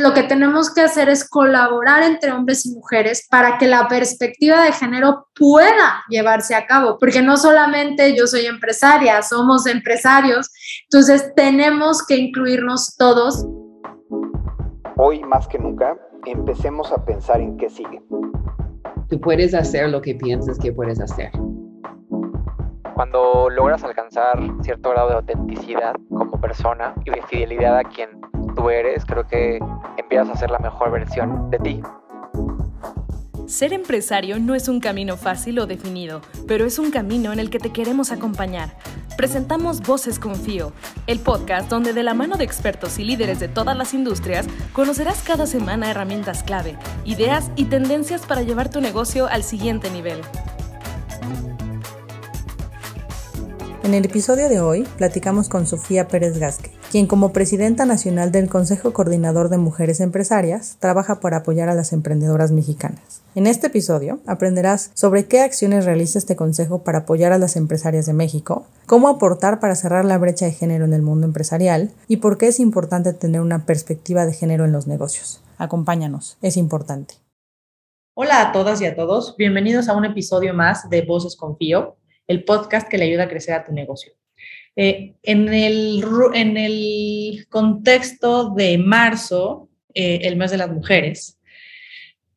lo 0.00 0.14
que 0.14 0.22
tenemos 0.22 0.72
que 0.72 0.80
hacer 0.80 1.08
es 1.08 1.28
colaborar 1.28 2.02
entre 2.02 2.32
hombres 2.32 2.66
y 2.66 2.74
mujeres 2.74 3.26
para 3.30 3.58
que 3.58 3.66
la 3.66 3.88
perspectiva 3.88 4.62
de 4.64 4.72
género 4.72 5.28
pueda 5.38 6.02
llevarse 6.08 6.54
a 6.54 6.66
cabo, 6.66 6.96
porque 6.98 7.22
no 7.22 7.36
solamente 7.36 8.16
yo 8.16 8.26
soy 8.26 8.46
empresaria, 8.46 9.22
somos 9.22 9.66
empresarios, 9.66 10.50
entonces 10.84 11.32
tenemos 11.34 12.04
que 12.06 12.16
incluirnos 12.16 12.96
todos. 12.96 13.46
Hoy 14.96 15.22
más 15.22 15.46
que 15.46 15.58
nunca, 15.58 15.96
empecemos 16.26 16.92
a 16.92 17.04
pensar 17.04 17.40
en 17.40 17.56
qué 17.56 17.70
sigue. 17.70 18.02
Tú 19.08 19.20
puedes 19.20 19.54
hacer 19.54 19.88
lo 19.88 20.00
que 20.00 20.14
piensas 20.14 20.58
que 20.58 20.72
puedes 20.72 21.00
hacer. 21.00 21.30
Cuando 22.94 23.48
logras 23.48 23.82
alcanzar 23.82 24.38
cierto 24.62 24.90
grado 24.90 25.08
de 25.08 25.14
autenticidad 25.16 25.94
como 26.10 26.38
persona 26.40 26.94
y 27.04 27.10
de 27.10 27.22
fidelidad 27.22 27.78
a 27.78 27.84
quien 27.84 28.29
tú 28.54 28.70
eres, 28.70 29.04
creo 29.04 29.26
que 29.26 29.58
empiezas 29.96 30.30
a 30.30 30.36
ser 30.36 30.50
la 30.50 30.58
mejor 30.58 30.90
versión 30.90 31.50
de 31.50 31.58
ti. 31.58 31.82
Ser 33.46 33.72
empresario 33.72 34.38
no 34.38 34.54
es 34.54 34.68
un 34.68 34.78
camino 34.78 35.16
fácil 35.16 35.58
o 35.58 35.66
definido, 35.66 36.20
pero 36.46 36.66
es 36.66 36.78
un 36.78 36.92
camino 36.92 37.32
en 37.32 37.40
el 37.40 37.50
que 37.50 37.58
te 37.58 37.72
queremos 37.72 38.12
acompañar. 38.12 38.76
Presentamos 39.16 39.80
Voces 39.80 40.20
Confío, 40.20 40.72
el 41.08 41.18
podcast 41.18 41.68
donde 41.68 41.92
de 41.92 42.04
la 42.04 42.14
mano 42.14 42.36
de 42.36 42.44
expertos 42.44 42.98
y 43.00 43.04
líderes 43.04 43.40
de 43.40 43.48
todas 43.48 43.76
las 43.76 43.92
industrias 43.92 44.46
conocerás 44.72 45.22
cada 45.22 45.46
semana 45.46 45.90
herramientas 45.90 46.44
clave, 46.44 46.76
ideas 47.04 47.50
y 47.56 47.64
tendencias 47.64 48.24
para 48.24 48.42
llevar 48.42 48.70
tu 48.70 48.80
negocio 48.80 49.26
al 49.26 49.42
siguiente 49.42 49.90
nivel. 49.90 50.20
En 53.82 53.94
el 53.94 54.04
episodio 54.04 54.48
de 54.48 54.60
hoy 54.60 54.86
platicamos 54.96 55.48
con 55.48 55.66
Sofía 55.66 56.06
Pérez 56.06 56.38
Gasque, 56.38 56.69
quien 56.90 57.06
como 57.06 57.32
presidenta 57.32 57.84
nacional 57.84 58.32
del 58.32 58.48
Consejo 58.48 58.92
Coordinador 58.92 59.48
de 59.48 59.58
Mujeres 59.58 60.00
Empresarias 60.00 60.76
trabaja 60.80 61.20
para 61.20 61.38
apoyar 61.38 61.68
a 61.68 61.74
las 61.74 61.92
emprendedoras 61.92 62.50
mexicanas. 62.50 63.22
En 63.36 63.46
este 63.46 63.68
episodio 63.68 64.18
aprenderás 64.26 64.90
sobre 64.94 65.26
qué 65.26 65.40
acciones 65.40 65.84
realiza 65.84 66.18
este 66.18 66.34
consejo 66.34 66.82
para 66.82 66.98
apoyar 66.98 67.32
a 67.32 67.38
las 67.38 67.54
empresarias 67.54 68.06
de 68.06 68.12
México, 68.12 68.66
cómo 68.86 69.08
aportar 69.08 69.60
para 69.60 69.76
cerrar 69.76 70.04
la 70.04 70.18
brecha 70.18 70.46
de 70.46 70.52
género 70.52 70.84
en 70.84 70.92
el 70.92 71.02
mundo 71.02 71.28
empresarial 71.28 71.92
y 72.08 72.16
por 72.16 72.38
qué 72.38 72.48
es 72.48 72.58
importante 72.58 73.12
tener 73.12 73.40
una 73.40 73.66
perspectiva 73.66 74.26
de 74.26 74.32
género 74.32 74.64
en 74.64 74.72
los 74.72 74.88
negocios. 74.88 75.40
Acompáñanos, 75.58 76.38
es 76.42 76.56
importante. 76.56 77.14
Hola 78.14 78.48
a 78.48 78.52
todas 78.52 78.80
y 78.80 78.86
a 78.86 78.96
todos, 78.96 79.36
bienvenidos 79.38 79.88
a 79.88 79.96
un 79.96 80.06
episodio 80.06 80.54
más 80.54 80.90
de 80.90 81.02
Voces 81.02 81.36
Confío 81.36 81.98
el 82.26 82.44
podcast 82.44 82.88
que 82.88 82.96
le 82.96 83.06
ayuda 83.06 83.24
a 83.24 83.28
crecer 83.28 83.54
a 83.54 83.64
tu 83.64 83.72
negocio. 83.72 84.12
Eh, 84.76 85.14
en, 85.22 85.48
el, 85.52 87.46
contexto 87.48 88.50
de 88.50 88.78
marzo, 88.78 89.68
eh, 89.94 90.20
el 90.22 90.36
mes 90.36 90.50
de 90.50 90.56
las 90.56 90.70
mujeres, 90.70 91.38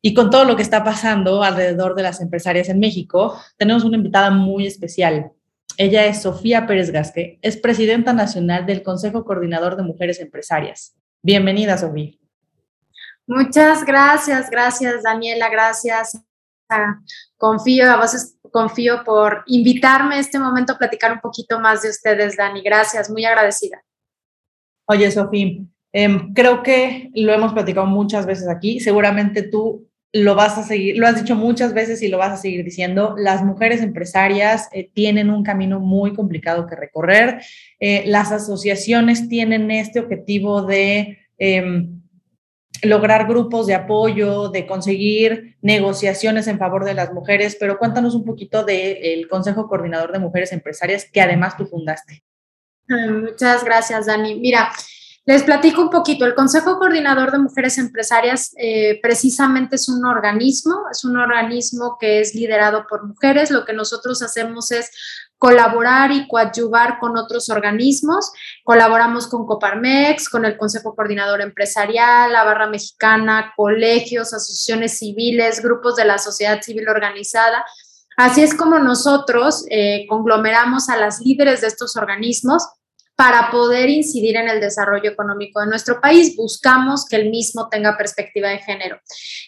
y 0.02 0.12
con 0.12 0.28
todo 0.28 0.44
lo 0.44 0.54
que 0.54 0.62
está 0.62 0.84
pasando 0.84 1.42
alrededor 1.42 1.94
de 1.94 2.02
las 2.02 2.20
empresarias 2.20 2.68
en 2.68 2.78
México, 2.78 3.40
tenemos 3.56 3.84
una 3.84 3.96
invitada 3.96 4.30
muy 4.30 4.66
especial. 4.66 5.32
Ella 5.78 6.04
es 6.06 6.22
Sofía 6.22 6.66
Pérez 6.66 6.90
Gasque, 6.90 7.38
es 7.40 7.56
presidenta 7.56 8.12
nacional 8.12 8.66
del 8.66 8.82
Consejo 8.82 9.24
Coordinador 9.24 9.76
de 9.76 9.82
Mujeres 9.82 10.20
Empresarias. 10.20 10.94
Bienvenida, 11.22 11.78
Sofía. 11.78 12.12
Muchas 13.26 13.84
gracias, 13.84 14.50
gracias 14.50 15.02
Daniela, 15.02 15.48
gracias. 15.48 16.20
Confío 17.38 17.90
a 17.90 17.96
vos 17.96 18.33
confío 18.54 19.02
por 19.04 19.42
invitarme 19.46 20.14
a 20.14 20.20
este 20.20 20.38
momento 20.38 20.74
a 20.74 20.78
platicar 20.78 21.10
un 21.10 21.18
poquito 21.18 21.58
más 21.58 21.82
de 21.82 21.90
ustedes, 21.90 22.36
Dani. 22.36 22.62
Gracias, 22.62 23.10
muy 23.10 23.24
agradecida. 23.24 23.82
Oye, 24.86 25.10
Sofía, 25.10 25.58
em, 25.92 26.32
creo 26.32 26.62
que 26.62 27.10
lo 27.14 27.32
hemos 27.32 27.52
platicado 27.52 27.88
muchas 27.88 28.26
veces 28.26 28.46
aquí. 28.48 28.78
Seguramente 28.78 29.42
tú 29.42 29.90
lo 30.12 30.36
vas 30.36 30.56
a 30.56 30.62
seguir, 30.62 30.96
lo 30.98 31.08
has 31.08 31.20
dicho 31.20 31.34
muchas 31.34 31.74
veces 31.74 32.00
y 32.02 32.06
lo 32.06 32.16
vas 32.16 32.30
a 32.30 32.36
seguir 32.36 32.64
diciendo. 32.64 33.16
Las 33.18 33.42
mujeres 33.42 33.82
empresarias 33.82 34.68
eh, 34.70 34.88
tienen 34.94 35.30
un 35.30 35.42
camino 35.42 35.80
muy 35.80 36.14
complicado 36.14 36.68
que 36.68 36.76
recorrer. 36.76 37.40
Eh, 37.80 38.04
las 38.06 38.30
asociaciones 38.30 39.28
tienen 39.28 39.72
este 39.72 39.98
objetivo 39.98 40.62
de 40.62 41.18
em, 41.38 42.03
lograr 42.86 43.26
grupos 43.26 43.66
de 43.66 43.74
apoyo, 43.74 44.48
de 44.48 44.66
conseguir 44.66 45.56
negociaciones 45.62 46.46
en 46.46 46.58
favor 46.58 46.84
de 46.84 46.94
las 46.94 47.12
mujeres, 47.12 47.56
pero 47.58 47.78
cuéntanos 47.78 48.14
un 48.14 48.24
poquito 48.24 48.64
del 48.64 49.28
Consejo 49.28 49.68
Coordinador 49.68 50.12
de 50.12 50.18
Mujeres 50.18 50.52
Empresarias 50.52 51.08
que 51.10 51.20
además 51.20 51.56
tú 51.56 51.66
fundaste. 51.66 52.22
Muchas 52.88 53.64
gracias, 53.64 54.06
Dani. 54.06 54.38
Mira, 54.38 54.70
les 55.26 55.42
platico 55.42 55.80
un 55.80 55.90
poquito. 55.90 56.26
El 56.26 56.34
Consejo 56.34 56.78
Coordinador 56.78 57.32
de 57.32 57.38
Mujeres 57.38 57.78
Empresarias 57.78 58.52
eh, 58.58 59.00
precisamente 59.02 59.76
es 59.76 59.88
un 59.88 60.04
organismo, 60.04 60.82
es 60.90 61.04
un 61.04 61.16
organismo 61.16 61.96
que 61.98 62.20
es 62.20 62.34
liderado 62.34 62.86
por 62.86 63.06
mujeres. 63.06 63.50
Lo 63.50 63.64
que 63.64 63.72
nosotros 63.72 64.22
hacemos 64.22 64.70
es 64.70 64.90
colaborar 65.38 66.12
y 66.12 66.28
coadyuvar 66.28 66.98
con 66.98 67.16
otros 67.16 67.48
organismos. 67.48 68.32
Colaboramos 68.64 69.26
con 69.26 69.46
Coparmex, 69.46 70.28
con 70.28 70.44
el 70.44 70.58
Consejo 70.58 70.94
Coordinador 70.94 71.40
Empresarial, 71.40 72.30
la 72.30 72.44
Barra 72.44 72.66
Mexicana, 72.66 73.54
colegios, 73.56 74.34
asociaciones 74.34 74.98
civiles, 74.98 75.62
grupos 75.62 75.96
de 75.96 76.04
la 76.04 76.18
sociedad 76.18 76.60
civil 76.60 76.86
organizada. 76.88 77.64
Así 78.18 78.42
es 78.42 78.54
como 78.54 78.78
nosotros 78.78 79.64
eh, 79.70 80.06
conglomeramos 80.06 80.90
a 80.90 80.96
las 80.96 81.20
líderes 81.20 81.62
de 81.62 81.68
estos 81.68 81.96
organismos 81.96 82.68
para 83.16 83.50
poder 83.50 83.88
incidir 83.88 84.36
en 84.36 84.48
el 84.48 84.60
desarrollo 84.60 85.10
económico 85.10 85.60
de 85.60 85.66
nuestro 85.66 86.00
país. 86.00 86.36
Buscamos 86.36 87.06
que 87.06 87.16
el 87.16 87.30
mismo 87.30 87.68
tenga 87.68 87.96
perspectiva 87.96 88.48
de 88.48 88.58
género. 88.58 88.98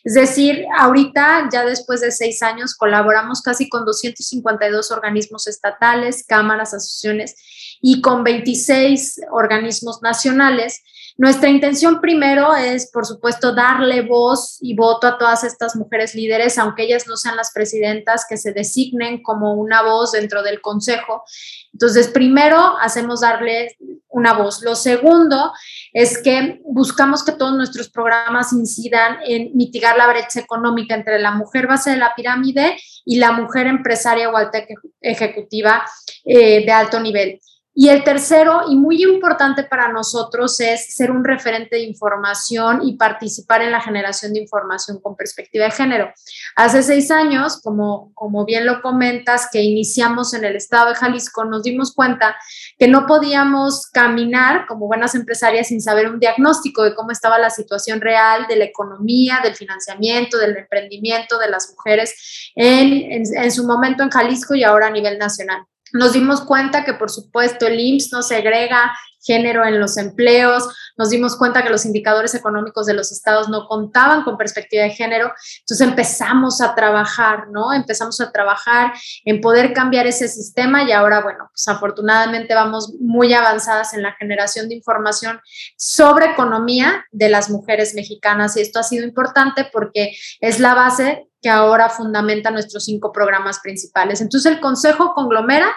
Es 0.05 0.15
decir, 0.15 0.65
ahorita, 0.79 1.49
ya 1.53 1.65
después 1.65 2.01
de 2.01 2.13
seis 2.13 2.43
años, 2.43 2.75
colaboramos 2.75 3.43
casi 3.43 3.69
con 3.69 3.85
252 3.85 4.91
organismos 4.93 5.47
estatales, 5.47 6.25
cámaras, 6.27 6.75
asociaciones 6.75 7.35
y 7.83 8.01
con 8.01 8.23
26 8.23 9.21
organismos 9.31 10.01
nacionales 10.01 10.83
nuestra 11.19 11.49
intención 11.49 12.03
primero 12.03 12.55
es, 12.55 12.91
por 12.91 13.07
supuesto, 13.07 13.55
darle 13.55 14.03
voz 14.03 14.59
y 14.61 14.75
voto 14.75 15.07
a 15.07 15.17
todas 15.17 15.45
estas 15.45 15.75
mujeres 15.75 16.15
líderes, 16.15 16.59
aunque 16.59 16.83
ellas 16.83 17.07
no 17.07 17.17
sean 17.17 17.37
las 17.37 17.53
presidentas, 17.53 18.27
que 18.29 18.37
se 18.37 18.53
designen 18.53 19.23
como 19.23 19.55
una 19.55 19.83
voz 19.83 20.13
dentro 20.13 20.43
del 20.43 20.61
Consejo. 20.61 21.25
Entonces, 21.73 22.09
primero 22.09 22.77
hacemos 22.81 23.23
darle 23.23 23.77
una 24.09 24.35
voz. 24.35 24.63
Lo 24.63 24.75
segundo 24.75 25.53
es 25.95 26.23
que 26.23 26.61
buscamos 26.65 27.25
que 27.25 27.33
todos 27.33 27.57
nuestros 27.57 27.89
programas 27.89 28.53
incidan 28.53 29.17
en 29.27 29.57
mitigar 29.57 29.97
la 29.97 30.09
brecha 30.09 30.41
económica 30.41 30.95
entre 30.95 31.19
la 31.19 31.31
mujer 31.31 31.67
base 31.67 31.93
de 31.93 31.97
la 31.97 32.15
pirámide 32.15 32.77
y 33.07 33.17
la 33.17 33.33
mujer 33.33 33.67
empresaria 33.69 34.29
o 34.29 34.37
alta 34.37 34.67
ejecutiva 35.01 35.83
eh, 36.27 36.65
de 36.67 36.73
alto 36.73 37.01
nivel. 37.01 37.41
Y 37.79 37.91
el 37.91 38.05
tercero, 38.05 38.63
y 38.71 38.75
muy 38.75 39.03
importante 39.03 39.63
para 39.63 39.93
nosotros, 39.93 40.59
es 40.61 40.95
un 41.11 41.25
referente 41.25 41.77
de 41.77 41.83
información 41.83 42.81
y 42.83 42.97
participar 42.97 43.63
en 43.63 43.73
la 43.73 43.81
generación 43.81 44.33
de 44.33 44.41
información 44.41 45.01
con 45.01 45.17
perspectiva 45.17 45.65
de 45.67 45.71
género. 45.71 46.13
Hace 46.57 46.83
seis 46.83 47.11
años, 47.11 47.61
como, 47.63 48.13
como 48.15 48.45
bien 48.45 48.67
lo 48.67 48.83
comentas, 48.83 49.49
que 49.51 49.63
iniciamos 49.63 50.35
en 50.35 50.45
el 50.45 50.57
estado 50.57 50.91
de 50.91 50.95
Jalisco, 50.95 51.45
nos 51.45 51.63
dimos 51.63 51.95
cuenta 51.95 52.37
que 52.79 52.89
no 52.89 53.07
podíamos 53.07 53.87
caminar 53.87 54.67
como 54.67 54.87
buenas 54.87 55.15
empresarias 55.15 55.69
sin 55.69 55.81
saber 55.81 56.09
un 56.09 56.19
diagnóstico 56.19 56.83
de 56.83 56.95
cómo 56.95 57.11
estaba 57.11 57.39
la 57.39 57.51
situación 57.51 58.01
real 58.01 58.47
de 58.49 58.57
la 58.57 58.65
economía, 58.65 59.41
del 59.43 59.55
financiamiento, 59.55 60.39
del 60.39 60.57
emprendimiento 60.57 61.39
de 61.39 61.51
las 61.51 61.71
mujeres 61.71 62.53
en, 62.55 63.23
en 63.37 63.53
su 63.53 63.67
momento 63.67 64.03
en 64.03 64.11
Jalisco 64.11 64.55
y 64.55 64.65
ahora 64.65 64.89
a 64.89 64.91
nivel 64.91 65.19
nacional. 65.19 65.67
Nos 65.93 66.13
dimos 66.13 66.41
cuenta 66.41 66.85
que, 66.85 66.95
por 66.95 67.11
supuesto, 67.11 67.67
el 67.67 67.79
IMSS 67.79 68.13
no 68.13 68.23
segrega 68.23 68.93
género 69.27 69.65
en 69.65 69.81
los 69.81 69.97
empleos, 69.97 70.69
nos 70.97 71.11
dimos 71.11 71.37
cuenta 71.37 71.63
que 71.63 71.71
los 71.71 71.85
indicadores 71.85 72.35
económicos 72.35 72.87
de 72.87 72.95
los 72.95 73.11
estados 73.11 73.49
no 73.49 73.67
contaban 73.67 74.23
con 74.23 74.39
perspectiva 74.39 74.85
de 74.85 74.91
género, 74.91 75.33
entonces 75.61 75.87
empezamos 75.87 76.61
a 76.61 76.75
trabajar, 76.75 77.49
¿no? 77.51 77.73
Empezamos 77.73 78.21
a 78.21 78.31
trabajar 78.31 78.93
en 79.25 79.41
poder 79.41 79.73
cambiar 79.73 80.07
ese 80.07 80.29
sistema 80.29 80.85
y 80.85 80.93
ahora, 80.93 81.21
bueno, 81.23 81.51
pues 81.53 81.67
afortunadamente 81.69 82.55
vamos 82.55 82.95
muy 83.01 83.35
avanzadas 83.35 83.95
en 83.95 84.03
la 84.03 84.13
generación 84.13 84.69
de 84.69 84.77
información 84.77 85.41
sobre 85.77 86.27
economía 86.27 87.05
de 87.11 87.29
las 87.29 87.51
mujeres 87.51 87.95
mexicanas 87.95 88.57
y 88.57 88.61
esto 88.61 88.79
ha 88.79 88.85
sido 88.85 89.05
importante 89.05 89.69
porque 89.73 90.17
es 90.41 90.61
la 90.61 90.75
base 90.75 91.26
que 91.41 91.49
ahora 91.49 91.89
fundamenta 91.89 92.51
nuestros 92.51 92.85
cinco 92.85 93.13
programas 93.13 93.61
principales. 93.61 94.21
Entonces 94.21 94.51
el 94.51 94.61
Consejo 94.61 95.15
conglomera, 95.15 95.69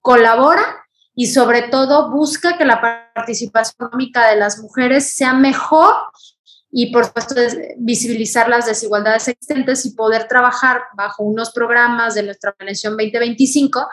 colabora 0.00 0.84
y 1.14 1.28
sobre 1.28 1.62
todo 1.62 2.10
busca 2.10 2.58
que 2.58 2.64
la 2.64 3.10
participación 3.14 3.74
económica 3.88 4.28
de 4.28 4.36
las 4.36 4.58
mujeres 4.58 5.14
sea 5.14 5.32
mejor 5.32 5.94
y 6.70 6.92
por 6.92 7.06
supuesto 7.06 7.34
visibilizar 7.78 8.48
las 8.48 8.66
desigualdades 8.66 9.28
existentes 9.28 9.86
y 9.86 9.94
poder 9.94 10.28
trabajar 10.28 10.82
bajo 10.94 11.22
unos 11.22 11.50
programas 11.52 12.14
de 12.14 12.22
nuestra 12.22 12.52
planeación 12.52 12.92
2025 12.98 13.88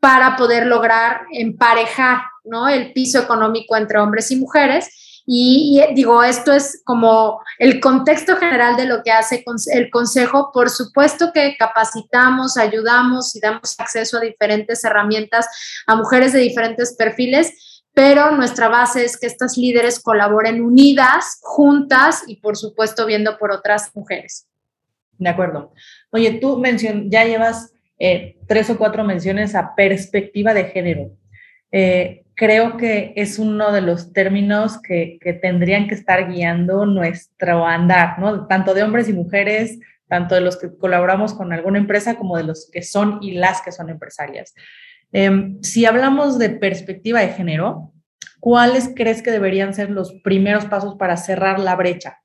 para 0.00 0.36
poder 0.36 0.66
lograr 0.66 1.22
emparejar 1.32 2.22
¿no? 2.44 2.68
el 2.68 2.92
piso 2.92 3.20
económico 3.20 3.76
entre 3.76 3.98
hombres 3.98 4.30
y 4.30 4.36
mujeres 4.36 4.88
Y, 5.30 5.78
digo, 5.94 6.24
esto 6.24 6.54
es 6.54 6.80
como 6.86 7.42
el 7.58 7.80
contexto 7.80 8.36
general 8.36 8.78
de 8.78 8.86
lo 8.86 9.02
que 9.02 9.10
hace 9.10 9.44
el 9.74 9.90
Consejo. 9.90 10.50
Por 10.54 10.70
supuesto 10.70 11.32
que 11.34 11.54
capacitamos, 11.58 12.56
ayudamos 12.56 13.36
y 13.36 13.40
damos 13.40 13.78
acceso 13.78 14.16
a 14.16 14.22
diferentes 14.22 14.82
herramientas 14.84 15.46
a 15.86 15.96
mujeres 15.96 16.32
de 16.32 16.38
diferentes 16.38 16.96
perfiles, 16.96 17.84
pero 17.92 18.30
nuestra 18.30 18.68
base 18.68 19.04
es 19.04 19.20
que 19.20 19.26
estas 19.26 19.58
líderes 19.58 20.00
colaboren 20.00 20.62
unidas, 20.62 21.40
juntas 21.42 22.22
y 22.26 22.36
por 22.36 22.56
supuesto 22.56 23.04
viendo 23.04 23.36
por 23.36 23.52
otras 23.52 23.94
mujeres. 23.94 24.48
De 25.18 25.28
acuerdo. 25.28 25.74
Oye, 26.10 26.38
tú 26.40 26.56
mencionas, 26.56 27.04
ya 27.08 27.24
llevas 27.24 27.74
eh, 27.98 28.38
tres 28.46 28.70
o 28.70 28.78
cuatro 28.78 29.04
menciones 29.04 29.54
a 29.54 29.74
perspectiva 29.74 30.54
de 30.54 30.64
género. 30.64 31.10
Eh, 31.70 32.24
creo 32.38 32.76
que 32.76 33.12
es 33.16 33.40
uno 33.40 33.72
de 33.72 33.80
los 33.80 34.12
términos 34.12 34.80
que, 34.80 35.18
tendrían 35.42 35.88
que 35.88 35.96
estar 35.96 36.30
guiando 36.30 36.86
nuestro 36.86 37.66
andar, 37.66 38.20
¿no? 38.20 38.46
Tanto 38.46 38.74
de 38.74 38.84
hombres 38.84 39.08
y 39.08 39.12
mujeres, 39.12 39.80
tanto 40.06 40.36
de 40.36 40.40
los 40.40 40.56
que 40.56 40.70
colaboramos 40.78 41.34
con 41.34 41.52
alguna 41.52 41.78
empresa 41.78 42.14
como 42.14 42.36
de 42.36 42.44
los 42.44 42.70
que 42.72 42.82
son 42.82 43.18
y 43.22 43.32
las 43.32 43.60
que 43.60 43.72
son 43.72 43.90
empresarias. 43.90 44.54
Em, 45.10 45.60
si 45.62 45.84
hablamos 45.84 46.38
de 46.38 46.50
perspectiva 46.50 47.20
de 47.20 47.30
género, 47.30 47.92
¿cuáles 48.38 48.92
crees 48.94 49.20
que 49.20 49.32
deberían 49.32 49.74
ser 49.74 49.90
los 49.90 50.12
primeros 50.22 50.64
pasos 50.66 50.94
para 50.94 51.16
cerrar 51.16 51.58
la 51.58 51.74
brecha? 51.74 52.20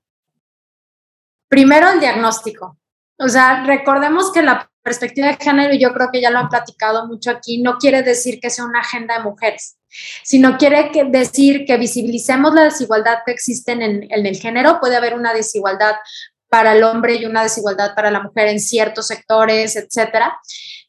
Primero, 1.48 1.90
el 1.90 2.00
diagnóstico. 2.00 2.78
O 3.18 3.30
sea, 3.30 3.64
recordemos 3.66 4.32
que 4.32 4.44
la 4.44 4.70
perspectiva 4.84 5.30
de 5.30 5.38
género, 5.38 5.74
y 5.74 5.80
yo 5.80 5.92
creo 5.92 6.10
que 6.12 6.22
ya 6.22 6.30
lo 6.30 6.38
han 6.38 6.50
platicado 6.50 7.08
mucho 7.08 7.32
aquí, 7.32 7.64
no 7.64 7.78
quiere 7.78 8.04
decir 8.04 8.40
que 8.40 8.52
sea 8.52 8.66
una 8.66 8.82
agenda 8.82 9.18
de 9.18 9.24
mujeres, 9.24 9.80
sino 10.24 10.58
quiere 10.58 10.92
decir 11.10 11.66
que 11.66 11.78
visibilicemos 11.78 12.54
la 12.54 12.66
desigualdad 12.66 13.20
que 13.26 13.32
existe 13.32 13.72
en, 13.72 14.08
el 14.10 14.36
género. 14.38 14.80
Puede 14.80 14.96
haber 14.96 15.14
una 15.14 15.34
desigualdad 15.34 15.96
para 16.50 16.74
el 16.74 16.84
hombre 16.84 17.16
y 17.16 17.26
una 17.26 17.44
desigualdad 17.44 17.96
para 17.96 18.12
la 18.12 18.22
mujer 18.22 18.48
en 18.48 18.60
ciertos 18.60 19.08
sectores, 19.08 19.76
etcétera. 19.76 20.38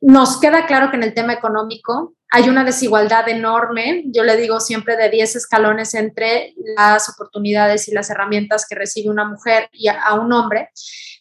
Nos 0.00 0.38
queda 0.38 0.66
claro 0.66 0.90
que 0.90 0.96
en 0.96 1.02
el 1.02 1.14
tema 1.14 1.32
económico 1.32 2.14
hay 2.30 2.48
una 2.48 2.64
desigualdad 2.64 3.28
enorme, 3.28 4.02
yo 4.06 4.24
le 4.24 4.36
digo 4.36 4.58
siempre 4.60 4.96
de 4.96 5.08
10 5.08 5.36
escalones 5.36 5.94
entre 5.94 6.52
las 6.76 7.08
oportunidades 7.08 7.86
y 7.88 7.92
las 7.92 8.10
herramientas 8.10 8.66
que 8.68 8.74
recibe 8.74 9.08
una 9.08 9.24
mujer 9.24 9.68
y 9.72 9.88
a, 9.88 10.02
a 10.02 10.14
un 10.14 10.32
hombre. 10.32 10.70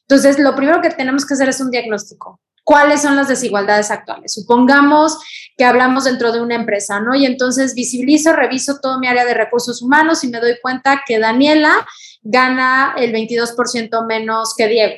Entonces, 0.02 0.40
lo 0.40 0.56
primero 0.56 0.82
que 0.82 0.90
tenemos 0.90 1.26
que 1.26 1.36
hacer 1.36 1.50
es 1.50 1.62
un 1.62 1.70
diagnóstico 1.70 2.42
cuáles 2.64 3.02
son 3.02 3.16
las 3.16 3.28
desigualdades 3.28 3.92
actuales. 3.92 4.34
Supongamos 4.34 5.18
que 5.58 5.66
hablamos 5.66 6.06
dentro 6.06 6.32
de 6.32 6.42
una 6.42 6.56
empresa, 6.56 7.00
¿no? 7.00 7.16
Y 7.16 7.26
entonces 7.26 7.76
visibilizo, 7.76 8.34
reviso 8.34 8.80
todo 8.82 9.00
mi 9.00 9.08
área 9.08 9.26
de 9.26 9.34
recursos 9.34 9.82
humanos 9.82 10.24
y 10.24 10.30
me 10.30 10.40
doy 10.40 10.58
cuenta 10.62 11.04
que 11.06 11.20
Daniela 11.20 11.86
gana 12.22 12.96
el 12.98 13.14
22% 13.14 14.06
menos 14.08 14.54
que 14.56 14.68
Diego 14.68 14.96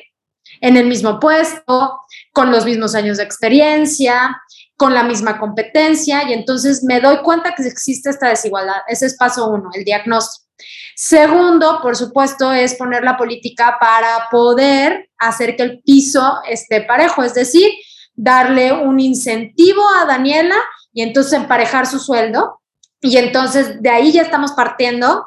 en 0.60 0.76
el 0.76 0.86
mismo 0.86 1.20
puesto, 1.20 2.00
con 2.32 2.50
los 2.50 2.64
mismos 2.64 2.94
años 2.94 3.16
de 3.18 3.24
experiencia, 3.24 4.40
con 4.76 4.94
la 4.94 5.02
misma 5.02 5.38
competencia 5.38 6.28
y 6.28 6.32
entonces 6.32 6.84
me 6.84 7.00
doy 7.00 7.18
cuenta 7.18 7.54
que 7.54 7.62
existe 7.66 8.10
esta 8.10 8.28
desigualdad. 8.28 8.82
Ese 8.88 9.06
es 9.06 9.16
paso 9.16 9.48
uno, 9.48 9.70
el 9.72 9.84
diagnóstico. 9.84 10.45
Segundo, 10.94 11.80
por 11.82 11.96
supuesto, 11.96 12.52
es 12.52 12.74
poner 12.74 13.04
la 13.04 13.16
política 13.16 13.76
para 13.80 14.28
poder 14.30 15.10
hacer 15.18 15.56
que 15.56 15.62
el 15.62 15.82
piso 15.82 16.40
esté 16.48 16.82
parejo, 16.82 17.22
es 17.22 17.34
decir, 17.34 17.70
darle 18.14 18.72
un 18.72 18.98
incentivo 18.98 19.82
a 20.00 20.06
Daniela 20.06 20.56
y 20.92 21.02
entonces 21.02 21.34
emparejar 21.34 21.86
su 21.86 21.98
sueldo. 21.98 22.60
Y 23.00 23.18
entonces 23.18 23.82
de 23.82 23.90
ahí 23.90 24.12
ya 24.12 24.22
estamos 24.22 24.52
partiendo 24.52 25.26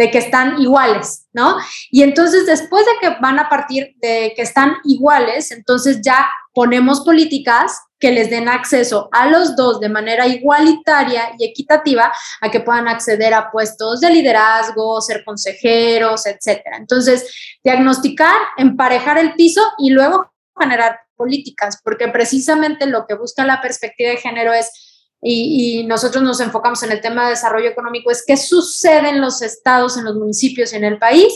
de 0.00 0.10
que 0.10 0.16
están 0.16 0.58
iguales, 0.62 1.26
¿no? 1.34 1.58
Y 1.90 2.02
entonces 2.02 2.46
después 2.46 2.86
de 2.86 2.92
que 3.02 3.20
van 3.20 3.38
a 3.38 3.50
partir 3.50 3.94
de 4.00 4.32
que 4.34 4.40
están 4.40 4.76
iguales, 4.84 5.50
entonces 5.50 6.00
ya 6.02 6.26
ponemos 6.54 7.02
políticas 7.02 7.78
que 7.98 8.10
les 8.10 8.30
den 8.30 8.48
acceso 8.48 9.10
a 9.12 9.26
los 9.26 9.56
dos 9.56 9.78
de 9.78 9.90
manera 9.90 10.26
igualitaria 10.26 11.32
y 11.38 11.44
equitativa 11.44 12.10
a 12.40 12.50
que 12.50 12.60
puedan 12.60 12.88
acceder 12.88 13.34
a 13.34 13.50
puestos 13.50 14.00
de 14.00 14.08
liderazgo, 14.08 15.02
ser 15.02 15.22
consejeros, 15.22 16.24
etcétera. 16.24 16.78
Entonces, 16.78 17.58
diagnosticar, 17.62 18.34
emparejar 18.56 19.18
el 19.18 19.34
piso 19.34 19.60
y 19.76 19.90
luego 19.90 20.32
generar 20.58 20.98
políticas, 21.14 21.78
porque 21.84 22.08
precisamente 22.08 22.86
lo 22.86 23.04
que 23.06 23.16
busca 23.16 23.44
la 23.44 23.60
perspectiva 23.60 24.12
de 24.12 24.16
género 24.16 24.54
es 24.54 24.89
y, 25.22 25.84
nosotros 25.84 26.22
nos 26.22 26.40
enfocamos 26.40 26.82
en 26.82 26.92
el 26.92 27.00
tema 27.00 27.24
de 27.24 27.30
desarrollo 27.30 27.68
económico, 27.68 28.10
es 28.10 28.24
qué 28.26 28.36
sucede 28.36 29.10
en 29.10 29.20
los 29.20 29.42
estados, 29.42 29.96
en 29.96 30.04
los 30.04 30.16
municipios 30.16 30.72
y 30.72 30.76
en 30.76 30.84
el 30.84 30.98
país, 30.98 31.32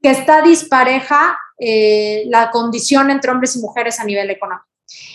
que 0.00 0.10
está 0.10 0.42
dispareja 0.42 1.38
eh, 1.58 2.24
la 2.26 2.50
condición 2.50 3.10
entre 3.10 3.30
hombres 3.30 3.56
y 3.56 3.60
mujeres 3.60 4.00
a 4.00 4.04
nivel 4.04 4.30
económico. 4.30 4.66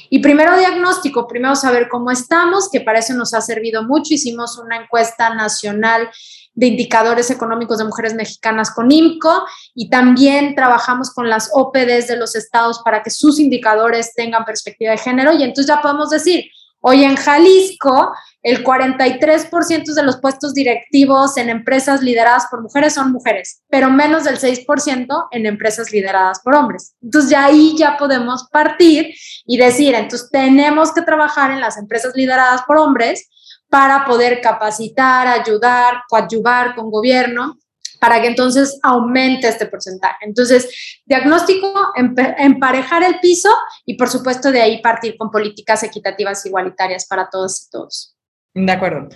Y 0.10 0.19
primero 0.19 0.58
diagnóstico, 0.58 1.28
primero 1.28 1.56
saber 1.56 1.90
cómo 1.90 2.10
estamos, 2.12 2.69
que 2.69 2.81
para 2.81 3.00
eso 3.00 3.14
nos 3.14 3.34
ha 3.34 3.42
servido 3.42 3.84
mucho. 3.84 4.14
Hicimos 4.14 4.58
una 4.58 4.78
encuesta 4.78 5.34
nacional 5.34 6.10
de 6.54 6.68
indicadores 6.68 7.30
económicos 7.30 7.78
de 7.78 7.84
mujeres 7.84 8.16
mexicanas 8.16 8.72
con 8.72 8.92
IMCO 8.92 9.46
y 9.75 9.90
también 9.92 10.56
trabajamos 10.56 11.12
con 11.12 11.30
las 11.30 11.52
OPDs 11.54 12.08
de 12.08 12.18
los 12.18 12.36
estados 12.36 12.81
para 12.84 13.04
que 13.04 13.12
sus 13.12 13.40
indicadores 13.40 14.16
tengan 14.16 14.44
perspectiva 14.44 14.92
de 14.92 14.98
género 14.98 15.34
y 15.34 15.44
entonces 15.44 15.68
ya 15.68 15.81
podemos 15.84 16.10
decir, 16.10 16.46
hoy 16.81 17.03
en 17.03 17.15
Jalisco 17.15 18.12
el 18.44 18.63
43% 18.63 19.94
de 19.94 20.03
los 20.03 20.18
puestos 20.21 20.53
directivos 20.53 21.38
en 21.38 21.50
empresas 21.50 22.01
lideradas 22.01 22.47
por 22.50 22.62
mujeres 22.62 22.94
son 22.94 23.12
mujeres, 23.12 23.62
pero 23.69 23.89
menos 23.89 24.24
del 24.24 24.39
6% 24.39 25.27
en 25.31 25.45
empresas 25.45 25.91
lideradas 25.91 26.39
por 26.41 26.56
hombres. 26.56 26.95
Entonces 27.01 27.29
ya 27.31 27.45
ahí 27.45 27.75
ya 27.77 27.97
podemos 27.97 28.47
partir 28.51 29.13
y 29.45 29.57
decir, 29.57 29.95
entonces 29.95 30.29
tenemos 30.31 30.94
que 30.94 31.01
trabajar 31.01 31.51
en 31.51 31.59
las 31.59 31.77
empresas 31.77 32.13
lideradas 32.15 32.62
por 32.63 32.77
hombres 32.77 33.30
para 33.69 34.06
poder 34.06 34.39
capacitar, 34.41 35.27
ayudar, 35.27 36.03
coadyuvar 36.07 36.75
con 36.75 36.89
gobierno 36.89 37.57
para 37.99 38.21
que 38.21 38.27
entonces 38.27 38.79
aumente 38.83 39.47
este 39.47 39.65
porcentaje. 39.65 40.17
Entonces, 40.21 41.01
diagnóstico, 41.05 41.73
emparejar 41.95 43.03
el 43.03 43.19
piso 43.19 43.49
y 43.85 43.95
por 43.95 44.09
supuesto 44.09 44.51
de 44.51 44.61
ahí 44.61 44.81
partir 44.81 45.17
con 45.17 45.31
políticas 45.31 45.83
equitativas 45.83 46.45
igualitarias 46.45 47.05
para 47.07 47.29
todos 47.29 47.65
y 47.65 47.69
todos. 47.69 48.15
De 48.53 48.71
acuerdo. 48.71 49.09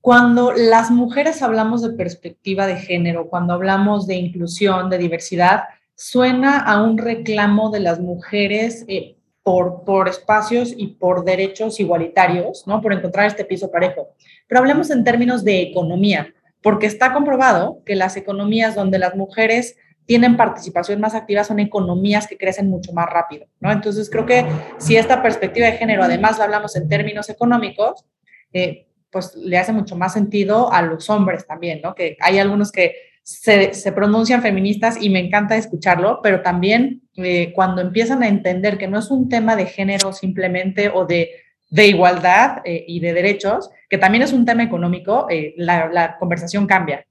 Cuando 0.00 0.52
las 0.52 0.90
mujeres 0.90 1.42
hablamos 1.42 1.82
de 1.82 1.90
perspectiva 1.90 2.66
de 2.66 2.76
género, 2.76 3.28
cuando 3.28 3.52
hablamos 3.52 4.06
de 4.06 4.14
inclusión, 4.14 4.88
de 4.90 4.98
diversidad, 4.98 5.64
suena 5.94 6.60
a 6.60 6.82
un 6.82 6.96
reclamo 6.96 7.70
de 7.70 7.80
las 7.80 7.98
mujeres 7.98 8.84
eh, 8.86 9.16
por, 9.42 9.84
por 9.84 10.08
espacios 10.08 10.72
y 10.76 10.88
por 10.88 11.24
derechos 11.24 11.80
igualitarios, 11.80 12.64
¿no? 12.66 12.80
Por 12.80 12.92
encontrar 12.92 13.26
este 13.26 13.44
piso 13.44 13.70
parejo. 13.70 14.14
Pero 14.46 14.60
hablemos 14.60 14.90
en 14.90 15.04
términos 15.04 15.42
de 15.42 15.62
economía, 15.62 16.32
porque 16.62 16.86
está 16.86 17.12
comprobado 17.12 17.82
que 17.84 17.94
las 17.94 18.16
economías 18.16 18.74
donde 18.74 18.98
las 18.98 19.14
mujeres 19.14 19.76
tienen 20.06 20.36
participación 20.36 21.00
más 21.00 21.14
activa 21.14 21.44
son 21.44 21.60
economías 21.60 22.26
que 22.26 22.38
crecen 22.38 22.68
mucho 22.70 22.92
más 22.92 23.06
rápido, 23.10 23.46
¿no? 23.60 23.70
Entonces 23.70 24.08
creo 24.08 24.24
que 24.24 24.46
si 24.78 24.96
esta 24.96 25.22
perspectiva 25.22 25.66
de 25.66 25.76
género 25.76 26.02
además 26.02 26.38
la 26.38 26.44
hablamos 26.44 26.74
en 26.76 26.88
términos 26.88 27.28
económicos, 27.28 28.06
eh, 28.52 28.86
pues 29.10 29.34
le 29.36 29.58
hace 29.58 29.72
mucho 29.72 29.96
más 29.96 30.14
sentido 30.14 30.72
a 30.72 30.80
los 30.82 31.08
hombres 31.10 31.46
también, 31.46 31.80
¿no? 31.82 31.94
Que 31.94 32.16
hay 32.20 32.38
algunos 32.38 32.72
que 32.72 32.94
se, 33.22 33.92
pronuncian 33.92 34.40
feministas 34.40 34.96
y 35.00 35.10
me 35.10 35.18
encanta 35.18 35.56
escucharlo, 35.56 36.20
pero 36.22 36.40
también 36.40 37.02
eh, 37.16 37.52
cuando 37.54 37.82
empiezan 37.82 38.22
a 38.22 38.28
entender 38.28 38.78
que 38.78 38.88
no 38.88 38.98
es 38.98 39.10
un 39.10 39.28
tema 39.28 39.56
de 39.56 39.66
género 39.66 40.14
simplemente 40.14 40.88
o 40.88 41.04
de, 41.04 41.30
de 41.68 41.86
igualdad 41.86 42.62
eh, 42.64 42.84
y 42.86 43.00
de 43.00 43.12
derechos, 43.12 43.70
que 43.88 43.98
también 43.98 44.22
es 44.22 44.32
un 44.32 44.44
tema 44.44 44.62
económico, 44.62 45.26
la, 45.56 45.88
la, 45.88 46.18
conversación 46.18 46.66
cambia. 46.66 47.04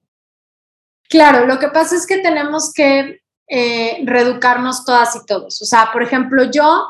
Claro, 1.10 1.46
lo 1.46 1.58
que 1.60 1.70
pasa 1.70 1.96
es 1.96 2.06
que 2.06 2.20
tenemos 2.20 2.74
que 2.74 3.22
reeducarnos 4.04 4.84
todas 4.84 5.16
y 5.16 5.26
todos. 5.26 5.62
O 5.62 5.66
sea, 5.66 5.90
por 5.94 6.04
ejemplo, 6.04 6.52
yo, 6.52 6.88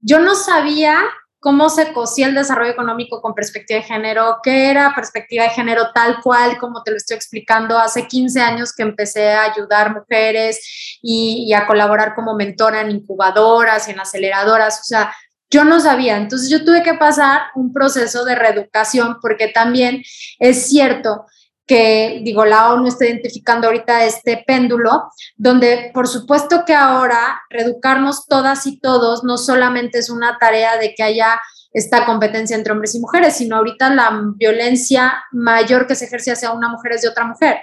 yo 0.00 0.20
no 0.20 0.34
sabía 0.34 1.00
cómo 1.40 1.70
se 1.70 1.92
cosía 1.92 2.26
el 2.26 2.34
desarrollo 2.34 2.72
económico 2.72 3.22
con 3.22 3.34
perspectiva 3.34 3.80
de 3.80 3.86
género, 3.86 4.38
qué 4.42 4.70
era 4.70 4.92
perspectiva 4.94 5.44
de 5.44 5.50
género 5.50 5.92
tal 5.94 6.20
cual 6.20 6.58
como 6.58 6.82
te 6.82 6.90
lo 6.90 6.96
estoy 6.96 7.16
explicando 7.16 7.78
hace 7.78 8.08
15 8.08 8.40
años 8.40 8.72
que 8.72 8.82
empecé 8.82 9.30
a 9.30 9.44
ayudar 9.44 9.94
mujeres 9.94 10.98
y, 11.00 11.52
a 11.52 11.66
colaborar 11.66 12.14
como 12.14 12.34
mentora 12.34 12.80
en 12.80 12.90
incubadoras 12.90 13.88
y 13.88 13.92
en 13.92 14.00
aceleradoras, 14.00 14.80
o 14.80 14.84
sea, 14.84 15.14
yo 15.50 15.64
no 15.64 15.80
sabía, 15.80 16.16
entonces 16.16 16.50
yo 16.50 16.64
tuve 16.64 16.82
que 16.82 16.94
pasar 16.94 17.42
un 17.54 17.72
proceso 17.72 18.24
de 18.24 18.34
reeducación 18.34 19.18
porque 19.20 19.48
también 19.48 20.02
es 20.38 20.66
cierto 20.68 21.24
que, 21.66 22.22
digo, 22.24 22.46
la 22.46 22.72
ONU 22.72 22.88
está 22.88 23.06
identificando 23.06 23.66
ahorita 23.66 24.04
este 24.04 24.42
péndulo, 24.46 25.10
donde 25.36 25.90
por 25.92 26.08
supuesto 26.08 26.64
que 26.64 26.74
ahora 26.74 27.42
reeducarnos 27.50 28.26
todas 28.26 28.66
y 28.66 28.80
todos 28.80 29.22
no 29.22 29.36
solamente 29.36 29.98
es 29.98 30.08
una 30.08 30.38
tarea 30.38 30.78
de 30.78 30.94
que 30.94 31.02
haya 31.02 31.38
esta 31.72 32.06
competencia 32.06 32.56
entre 32.56 32.72
hombres 32.72 32.94
y 32.94 33.00
mujeres, 33.00 33.36
sino 33.36 33.56
ahorita 33.56 33.94
la 33.94 34.18
violencia 34.36 35.22
mayor 35.30 35.86
que 35.86 35.94
se 35.94 36.06
ejerce 36.06 36.32
hacia 36.32 36.52
una 36.52 36.68
mujer 36.70 36.92
es 36.92 37.02
de 37.02 37.08
otra 37.08 37.24
mujer. 37.24 37.58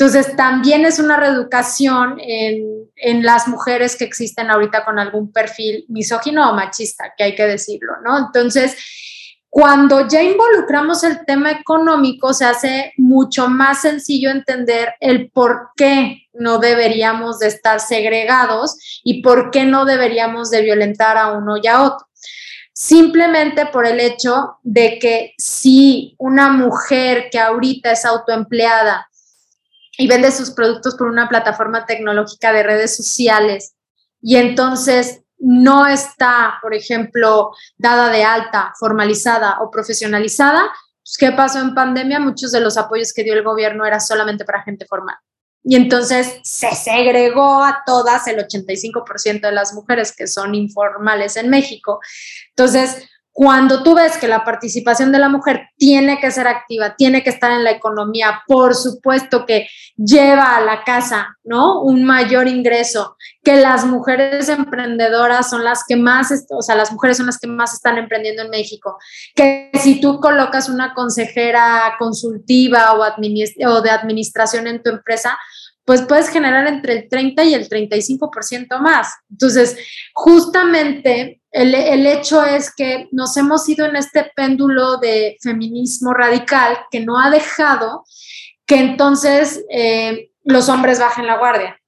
Entonces, 0.00 0.34
también 0.34 0.86
es 0.86 0.98
una 0.98 1.18
reeducación 1.18 2.18
en, 2.20 2.88
en, 2.96 3.22
las 3.22 3.46
mujeres 3.46 3.96
que 3.96 4.04
existen 4.04 4.50
ahorita 4.50 4.82
con 4.82 4.98
algún 4.98 5.30
perfil 5.30 5.84
misógino 5.88 6.48
o 6.48 6.54
machista, 6.54 7.12
que 7.14 7.24
hay 7.24 7.34
que 7.34 7.46
decirlo, 7.46 7.92
¿no? 8.02 8.16
Entonces, 8.16 8.78
cuando 9.50 10.08
ya 10.08 10.22
involucramos 10.22 11.04
el 11.04 11.26
tema 11.26 11.50
económico, 11.50 12.32
se 12.32 12.46
hace 12.46 12.94
mucho 12.96 13.50
más 13.50 13.82
sencillo 13.82 14.30
entender 14.30 14.94
el 15.00 15.30
por 15.30 15.72
qué 15.76 16.28
no 16.32 16.56
deberíamos 16.56 17.38
de 17.38 17.48
estar 17.48 17.78
segregados 17.78 19.02
y 19.04 19.20
por 19.20 19.50
qué 19.50 19.66
no 19.66 19.84
deberíamos 19.84 20.50
de 20.50 20.62
violentar 20.62 21.18
a 21.18 21.32
uno 21.32 21.58
y 21.62 21.66
a 21.66 21.82
otro. 21.82 22.06
Simplemente 22.72 23.66
por 23.66 23.86
el 23.86 24.00
hecho 24.00 24.56
de 24.62 24.98
que 24.98 25.34
si 25.36 26.14
una 26.16 26.48
mujer 26.48 27.28
que 27.30 27.38
ahorita 27.38 27.92
es 27.92 28.06
autoempleada 28.06 29.09
y 30.00 30.06
vende 30.06 30.32
sus 30.32 30.52
productos 30.52 30.94
por 30.94 31.08
una 31.08 31.28
plataforma 31.28 31.84
tecnológica 31.84 32.54
de 32.54 32.62
redes 32.62 32.96
sociales 32.96 33.74
y 34.22 34.36
entonces 34.36 35.20
no 35.38 35.86
está, 35.86 36.58
por 36.62 36.74
ejemplo, 36.74 37.50
dada 37.76 38.08
de 38.08 38.24
alta, 38.24 38.72
formalizada 38.78 39.58
o 39.60 39.70
profesionalizada, 39.70 40.72
pues, 41.02 41.16
¿qué 41.18 41.32
pasó 41.32 41.60
en 41.60 41.74
pandemia? 41.74 42.18
Muchos 42.18 42.50
de 42.50 42.60
los 42.60 42.78
apoyos 42.78 43.12
que 43.12 43.24
dio 43.24 43.34
el 43.34 43.42
gobierno 43.42 43.84
era 43.84 44.00
solamente 44.00 44.46
para 44.46 44.62
gente 44.62 44.86
formal. 44.86 45.16
Y 45.62 45.76
entonces 45.76 46.40
se 46.44 46.74
segregó 46.74 47.62
a 47.62 47.82
todas 47.84 48.26
el 48.26 48.38
85% 48.38 49.42
de 49.42 49.52
las 49.52 49.74
mujeres 49.74 50.16
que 50.16 50.26
son 50.26 50.54
informales 50.54 51.36
en 51.36 51.50
México. 51.50 52.00
Entonces, 52.56 53.06
cuando 53.40 53.82
tú 53.82 53.94
ves 53.94 54.18
que 54.18 54.28
la 54.28 54.44
participación 54.44 55.12
de 55.12 55.18
la 55.18 55.30
mujer 55.30 55.70
tiene 55.78 56.20
que 56.20 56.30
ser 56.30 56.46
activa, 56.46 56.94
tiene 56.94 57.22
que 57.22 57.30
estar 57.30 57.50
en 57.50 57.64
la 57.64 57.70
economía, 57.70 58.42
por 58.46 58.74
supuesto 58.74 59.46
que 59.46 59.66
lleva 59.96 60.58
a 60.58 60.60
la 60.60 60.84
casa, 60.84 61.38
¿no? 61.42 61.80
Un 61.80 62.04
mayor 62.04 62.48
ingreso, 62.48 63.16
que 63.42 63.56
las 63.56 63.86
mujeres 63.86 64.50
emprendedoras 64.50 65.48
son 65.48 65.64
las 65.64 65.84
que 65.88 65.96
más, 65.96 66.30
o 66.50 66.60
sea, 66.60 66.74
las 66.74 66.92
mujeres 66.92 67.16
son 67.16 67.24
las 67.24 67.38
que 67.38 67.46
más 67.46 67.72
están 67.72 67.96
emprendiendo 67.96 68.42
en 68.42 68.50
México, 68.50 68.98
que 69.34 69.70
si 69.72 70.02
tú 70.02 70.20
colocas 70.20 70.68
una 70.68 70.92
consejera 70.92 71.94
consultiva 71.98 72.92
o, 72.92 73.02
o 73.02 73.80
de 73.80 73.90
administración 73.90 74.66
en 74.66 74.82
tu 74.82 74.90
empresa, 74.90 75.38
pues 75.86 76.02
puedes 76.02 76.28
generar 76.28 76.66
entre 76.66 76.92
el 76.92 77.08
30 77.08 77.42
y 77.44 77.54
el 77.54 77.70
35% 77.70 78.78
más. 78.80 79.14
Entonces, 79.30 79.78
justamente 80.12 81.39
el, 81.52 81.74
el, 81.74 82.06
hecho 82.06 82.44
es 82.44 82.74
que 82.74 83.08
nos 83.10 83.36
hemos 83.36 83.68
ido 83.68 83.86
en 83.86 83.96
este 83.96 84.30
péndulo 84.36 84.98
de 84.98 85.36
feminismo 85.42 86.12
radical 86.12 86.78
que 86.90 87.00
no 87.00 87.18
ha 87.18 87.30
dejado 87.30 88.04
que 88.66 88.78
entonces 88.78 89.64
eh, 89.68 90.30
los 90.44 90.68
hombres 90.68 91.00
bajen 91.00 91.26
la 91.26 91.38
guardia. 91.38 91.79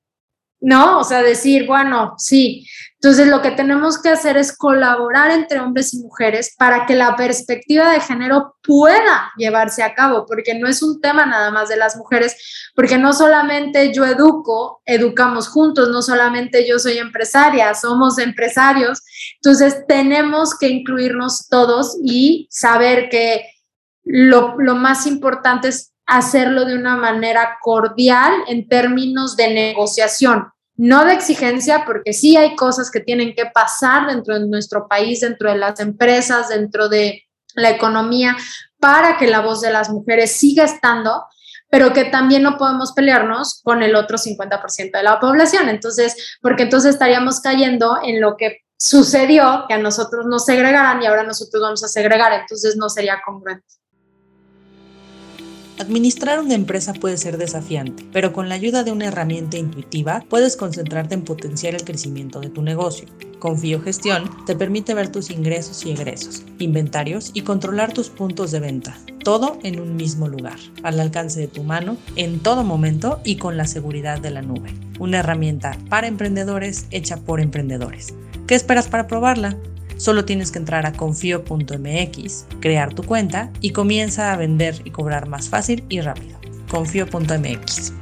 ¿No? 0.63 1.01
O 1.01 1.05
sea, 1.05 1.23
decir, 1.23 1.67
bueno, 1.67 2.15
sí. 2.17 2.67
Entonces, 2.95 3.27
lo 3.27 3.43
que 3.43 3.51
tenemos 3.51 4.01
que 4.01 4.11
hacer 4.11 4.37
es 4.37 4.57
colaborar 4.57 5.33
entre 5.33 5.59
hombres 5.59 5.93
y 5.93 5.99
mujeres 5.99 6.55
para 6.57 6.87
que 6.87 6.95
la 6.95 7.17
perspectiva 7.17 7.91
de 7.91 8.01
género 8.01 8.55
pueda 8.63 9.33
llevarse 9.37 9.83
a 9.83 9.93
cabo, 9.95 10.25
porque 10.25 10.55
no 10.55 10.69
es 10.69 10.85
un 10.85 11.01
tema 11.01 11.27
nada 11.27 11.51
más 11.51 11.69
de 11.69 11.77
las 11.77 11.97
mujeres, 11.97 12.71
porque 12.77 12.99
no 12.99 13.13
solamente 13.13 13.93
yo 13.93 14.07
educo, 14.07 14.83
educamos 14.87 15.49
juntos, 15.49 15.89
no 15.89 16.01
solamente 16.01 16.67
yo 16.67 16.79
soy 16.79 16.99
empresaria, 16.99 17.75
somos 17.75 18.19
empresarios. 18.19 19.03
Entonces, 19.43 19.85
tenemos 19.89 20.57
que 20.57 20.69
incluirnos 20.69 21.49
todos 21.49 21.99
y 22.05 22.47
saber 22.51 23.09
que 23.09 23.47
lo, 24.05 24.55
lo 24.59 24.77
más 24.77 25.09
importante 25.09 25.69
es 25.69 25.92
hacerlo 26.07 26.65
de 26.65 26.75
una 26.75 26.97
manera 26.97 27.59
cordial 27.63 28.33
en 28.49 28.69
términos 28.69 29.37
de 29.37 29.53
negociación, 29.53 30.49
no 30.77 31.05
de 31.05 31.15
exigencia, 31.15 31.85
porque 31.87 32.13
sí 32.13 32.37
hay 32.37 32.57
cosas 32.57 32.91
que 32.91 33.01
tienen 33.01 33.35
que 33.35 33.47
pasar 33.47 34.09
dentro 34.09 34.39
de 34.39 34.47
nuestro 34.47 34.89
país, 34.89 35.21
dentro 35.21 35.51
de 35.51 35.59
las 35.59 35.81
empresas, 35.81 36.49
dentro 36.49 36.89
de 36.89 37.25
la 37.55 37.71
economía, 37.71 38.37
para 38.81 39.17
que 39.17 39.27
la 39.27 39.41
voz 39.41 39.61
de 39.61 39.71
las 39.71 39.91
mujeres 39.91 40.33
siga 40.33 40.65
estando, 40.65 41.25
pero 41.71 41.93
que 41.93 42.05
también 42.05 42.43
no 42.43 42.57
podemos 42.57 42.93
pelearnos 42.93 43.61
con 43.63 43.83
el 43.83 43.95
otro 43.95 44.19
50% 44.19 44.91
de 44.93 45.03
la 45.03 45.21
población. 45.21 45.69
Entonces, 45.69 46.37
porque 46.43 46.65
entonces 46.65 46.95
estaríamos 46.95 47.41
cayendo 47.41 47.99
en 48.03 48.21
lo 48.21 48.37
que 48.37 48.59
sucedió, 48.77 49.65
que 49.69 49.75
a 49.75 49.79
nosotros 49.79 50.27
nos 50.27 50.45
segregaran 50.45 51.01
y 51.03 51.07
ahora 51.07 51.23
nosotros 51.23 51.63
vamos 51.63 51.85
a 51.85 51.89
segregar, 51.89 52.33
entonces 52.33 52.77
no 52.77 52.89
sería 52.89 53.23
congruente. 53.25 53.65
Administrar 55.79 56.39
una 56.39 56.55
empresa 56.55 56.93
puede 56.93 57.17
ser 57.17 57.39
desafiante, 57.39 58.05
pero 58.13 58.33
con 58.33 58.49
la 58.49 58.55
ayuda 58.55 58.85
de 58.85 58.93
una 58.93 59.07
herramienta 59.07 59.57
intuitiva 59.57 60.25
puedes 60.29 60.57
concentrarte 60.57 61.15
en 61.15 61.23
potenciar 61.23 61.75
el 61.75 61.85
crecimiento 61.85 62.41
de 62.41 62.51
tu 62.51 62.63
negocio. 62.63 63.09
Confío 63.39 63.81
Gestión 63.83 64.31
te 64.47 64.55
permite 64.55 64.95
ver 64.95 65.11
tus 65.11 65.31
ingresos 65.31 65.85
y 65.85 65.91
egresos, 65.91 66.45
inventarios 66.59 67.33
y 67.35 67.43
controlar 67.43 67.93
tus 67.93 68.11
puntos 68.11 68.53
de 68.53 68.61
venta, 68.61 68.97
todo 69.25 69.59
en 69.65 69.81
un 69.81 69.97
mismo 69.97 70.29
lugar, 70.29 70.59
al 70.85 71.01
alcance 71.01 71.41
de 71.41 71.49
tu 71.49 71.65
mano, 71.65 71.97
en 72.15 72.39
todo 72.39 72.63
momento 72.63 73.21
y 73.25 73.37
con 73.37 73.57
la 73.57 73.67
seguridad 73.67 74.21
de 74.21 74.31
la 74.31 74.43
nube. 74.43 74.73
Una 75.01 75.19
herramienta 75.19 75.77
para 75.89 76.07
emprendedores 76.07 76.87
hecha 76.93 77.17
por 77.17 77.41
emprendedores. 77.41 78.15
¿Qué 78.47 78.55
esperas 78.55 78.87
para 78.87 79.09
probarla? 79.09 79.57
Solo 80.03 80.25
tienes 80.25 80.51
que 80.51 80.59
entrar 80.59 80.85
a 80.85 80.95
confío.mx, 80.95 82.47
crear 82.59 82.93
tu 82.93 83.05
cuenta 83.05 83.53
y 83.61 83.71
comienza 83.71 84.33
a 84.33 84.37
vender 84.37 84.75
y 84.85 84.91
cobrar 84.91 85.29
más 85.29 85.49
fácil 85.49 85.85
y 85.89 86.01
rápido. 86.01 86.41
Confío.mx. 86.69 87.93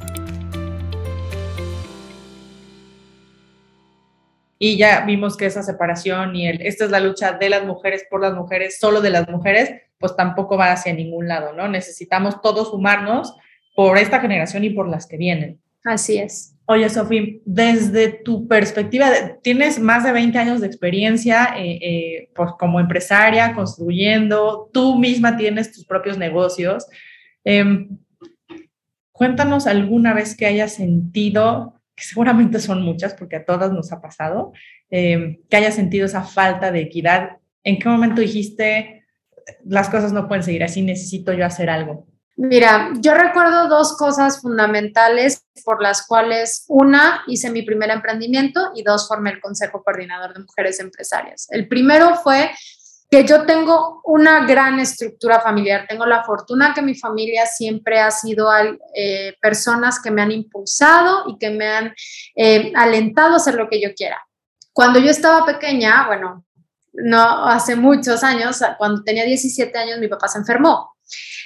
Y 4.57 4.77
ya 4.79 5.01
vimos 5.01 5.37
que 5.37 5.45
esa 5.45 5.61
separación 5.61 6.35
y 6.35 6.47
el, 6.47 6.63
esta 6.63 6.85
es 6.85 6.89
la 6.89 6.99
lucha 6.99 7.33
de 7.33 7.49
las 7.51 7.67
mujeres 7.67 8.03
por 8.09 8.19
las 8.19 8.33
mujeres, 8.33 8.79
solo 8.79 8.99
de 9.01 9.11
las 9.11 9.29
mujeres, 9.29 9.71
pues 9.99 10.15
tampoco 10.15 10.57
va 10.57 10.71
hacia 10.71 10.95
ningún 10.95 11.27
lado, 11.27 11.53
¿no? 11.53 11.67
Necesitamos 11.67 12.41
todos 12.41 12.71
sumarnos 12.71 13.35
por 13.75 13.99
esta 13.99 14.19
generación 14.19 14.63
y 14.63 14.71
por 14.71 14.89
las 14.89 15.05
que 15.05 15.17
vienen. 15.17 15.60
Así 15.83 16.17
es. 16.17 16.55
Oye, 16.65 16.89
Sofía, 16.89 17.23
desde 17.43 18.09
tu 18.09 18.47
perspectiva, 18.47 19.07
tienes 19.41 19.79
más 19.79 20.03
de 20.03 20.13
20 20.13 20.37
años 20.37 20.61
de 20.61 20.67
experiencia 20.67 21.55
eh, 21.57 21.79
eh, 21.81 22.29
pues 22.33 22.51
como 22.57 22.79
empresaria, 22.79 23.53
construyendo, 23.53 24.69
tú 24.71 24.97
misma 24.97 25.35
tienes 25.35 25.73
tus 25.73 25.85
propios 25.85 26.17
negocios. 26.17 26.87
Em, 27.43 27.97
cuéntanos 29.11 29.67
alguna 29.67 30.13
vez 30.13 30.35
que 30.37 30.45
hayas 30.45 30.73
sentido, 30.75 31.81
que 31.95 32.05
seguramente 32.05 32.59
son 32.59 32.83
muchas 32.83 33.15
porque 33.15 33.37
a 33.37 33.45
todas 33.45 33.73
nos 33.73 33.91
ha 33.91 33.99
pasado, 33.99 34.53
em, 34.89 35.39
que 35.49 35.57
hayas 35.57 35.75
sentido 35.75 36.05
esa 36.05 36.23
falta 36.23 36.71
de 36.71 36.81
equidad. 36.81 37.37
¿En 37.63 37.79
qué 37.79 37.89
momento 37.89 38.21
dijiste, 38.21 39.03
las 39.65 39.89
cosas 39.89 40.13
no 40.13 40.27
pueden 40.27 40.43
seguir 40.43 40.63
así, 40.63 40.81
necesito 40.83 41.33
yo 41.33 41.45
hacer 41.45 41.69
algo? 41.69 42.10
Mira, 42.43 42.89
yo 42.95 43.13
recuerdo 43.13 43.67
dos 43.67 43.95
cosas 43.95 44.41
fundamentales 44.41 45.45
por 45.63 45.79
las 45.79 46.07
cuales, 46.07 46.65
una, 46.69 47.21
hice 47.27 47.51
mi 47.51 47.61
primer 47.61 47.91
emprendimiento 47.91 48.71
y 48.73 48.81
dos, 48.81 49.07
formé 49.07 49.29
el 49.29 49.39
Consejo 49.39 49.83
Coordinador 49.83 50.33
de 50.33 50.39
Mujeres 50.39 50.79
Empresarias. 50.79 51.45
El 51.51 51.67
primero 51.67 52.15
fue 52.15 52.49
que 53.11 53.25
yo 53.27 53.45
tengo 53.45 54.01
una 54.05 54.47
gran 54.47 54.79
estructura 54.79 55.39
familiar, 55.39 55.85
tengo 55.87 56.07
la 56.07 56.23
fortuna 56.23 56.73
que 56.73 56.81
mi 56.81 56.95
familia 56.95 57.45
siempre 57.45 57.99
ha 57.99 58.09
sido 58.09 58.49
eh, 58.95 59.35
personas 59.39 60.01
que 60.01 60.09
me 60.09 60.23
han 60.23 60.31
impulsado 60.31 61.25
y 61.27 61.37
que 61.37 61.51
me 61.51 61.67
han 61.67 61.93
eh, 62.35 62.73
alentado 62.75 63.33
a 63.33 63.37
hacer 63.37 63.53
lo 63.53 63.69
que 63.69 63.79
yo 63.79 63.93
quiera. 63.93 64.19
Cuando 64.73 64.97
yo 64.97 65.11
estaba 65.11 65.45
pequeña, 65.45 66.07
bueno, 66.07 66.43
no 66.93 67.45
hace 67.45 67.75
muchos 67.75 68.23
años, 68.23 68.63
cuando 68.79 69.03
tenía 69.03 69.25
17 69.25 69.77
años, 69.77 69.99
mi 69.99 70.07
papá 70.07 70.27
se 70.27 70.39
enfermó 70.39 70.91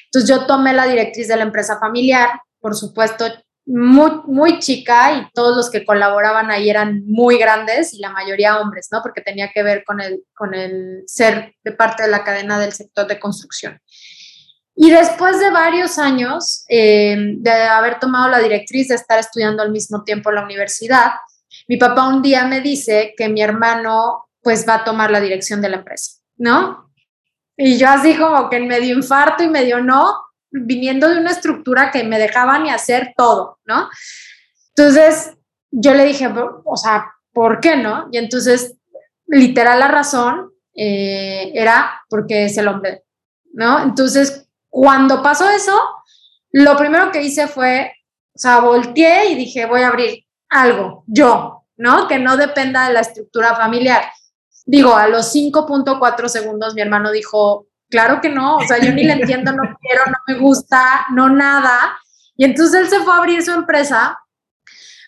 entonces 0.05 0.29
yo 0.29 0.45
tomé 0.45 0.73
la 0.73 0.87
directriz 0.87 1.27
de 1.27 1.37
la 1.37 1.43
empresa 1.43 1.79
familiar, 1.79 2.41
por 2.59 2.75
supuesto, 2.75 3.25
muy, 3.65 4.11
muy 4.27 4.59
chica 4.59 5.13
y 5.13 5.27
todos 5.33 5.55
los 5.55 5.69
que 5.71 5.85
colaboraban 5.85 6.51
ahí 6.51 6.69
eran 6.69 7.03
muy 7.05 7.37
grandes 7.37 7.93
y 7.93 7.99
la 7.99 8.11
mayoría 8.11 8.59
hombres, 8.59 8.89
¿no? 8.91 9.01
Porque 9.01 9.21
tenía 9.21 9.51
que 9.51 9.63
ver 9.63 9.83
con 9.83 10.01
el, 10.01 10.23
con 10.35 10.53
el 10.53 11.03
ser 11.07 11.55
de 11.63 11.71
parte 11.71 12.03
de 12.03 12.09
la 12.09 12.23
cadena 12.23 12.59
del 12.59 12.73
sector 12.73 13.07
de 13.07 13.19
construcción. 13.19 13.79
Y 14.75 14.91
después 14.91 15.39
de 15.39 15.51
varios 15.51 15.97
años 15.97 16.65
eh, 16.67 17.15
de 17.17 17.51
haber 17.51 17.97
tomado 17.99 18.29
la 18.29 18.39
directriz 18.39 18.89
de 18.89 18.95
estar 18.95 19.17
estudiando 19.17 19.63
al 19.63 19.71
mismo 19.71 20.03
tiempo 20.03 20.29
en 20.29 20.35
la 20.35 20.43
universidad, 20.43 21.13
mi 21.67 21.77
papá 21.77 22.07
un 22.07 22.21
día 22.21 22.45
me 22.45 22.61
dice 22.61 23.13
que 23.17 23.29
mi 23.29 23.41
hermano 23.41 24.27
pues 24.41 24.67
va 24.67 24.75
a 24.75 24.83
tomar 24.83 25.09
la 25.09 25.21
dirección 25.21 25.61
de 25.61 25.69
la 25.69 25.77
empresa, 25.77 26.21
¿no? 26.37 26.91
Y 27.57 27.77
yo 27.77 27.89
así 27.89 28.17
como 28.17 28.49
que 28.49 28.57
en 28.57 28.67
medio 28.67 28.95
infarto 28.95 29.43
y 29.43 29.49
medio 29.49 29.81
no, 29.81 30.13
viniendo 30.51 31.09
de 31.09 31.19
una 31.19 31.31
estructura 31.31 31.91
que 31.91 32.03
me 32.03 32.19
dejaba 32.19 32.59
ni 32.59 32.69
hacer 32.69 33.13
todo, 33.17 33.59
¿no? 33.65 33.89
Entonces 34.75 35.33
yo 35.71 35.93
le 35.93 36.05
dije, 36.05 36.27
o 36.63 36.77
sea, 36.77 37.13
¿por 37.33 37.59
qué 37.59 37.77
no? 37.77 38.07
Y 38.11 38.17
entonces, 38.17 38.75
literal, 39.27 39.79
la 39.79 39.87
razón 39.87 40.51
eh, 40.73 41.51
era 41.53 42.01
porque 42.09 42.45
es 42.45 42.57
el 42.57 42.67
hombre, 42.67 43.03
¿no? 43.53 43.81
Entonces, 43.81 44.47
cuando 44.69 45.21
pasó 45.21 45.49
eso, 45.49 45.77
lo 46.51 46.77
primero 46.77 47.11
que 47.11 47.21
hice 47.21 47.47
fue 47.47 47.91
O 48.33 48.37
sea, 48.37 48.59
volteé 48.59 49.29
y 49.31 49.35
dije, 49.35 49.65
voy 49.65 49.81
a 49.81 49.87
abrir 49.87 50.25
algo, 50.49 51.03
yo, 51.07 51.63
¿no? 51.77 52.07
Que 52.07 52.19
no 52.19 52.35
dependa 52.35 52.87
de 52.87 52.93
la 52.93 52.99
estructura 52.99 53.55
familiar. 53.55 54.03
Digo, 54.65 54.95
a 54.95 55.07
los 55.07 55.33
5.4 55.33 56.27
segundos 56.27 56.73
mi 56.73 56.81
hermano 56.81 57.11
dijo, 57.11 57.67
claro 57.89 58.19
que 58.19 58.29
no, 58.29 58.57
o 58.57 58.63
sea, 58.67 58.79
yo 58.79 58.91
ni 58.91 59.03
le 59.03 59.13
entiendo, 59.13 59.51
no 59.51 59.61
quiero, 59.81 60.01
no 60.07 60.17
me 60.27 60.39
gusta, 60.39 61.05
no 61.11 61.29
nada. 61.29 61.97
Y 62.35 62.45
entonces 62.45 62.81
él 62.81 62.89
se 62.89 62.99
fue 62.99 63.13
a 63.13 63.17
abrir 63.17 63.43
su 63.43 63.51
empresa, 63.51 64.19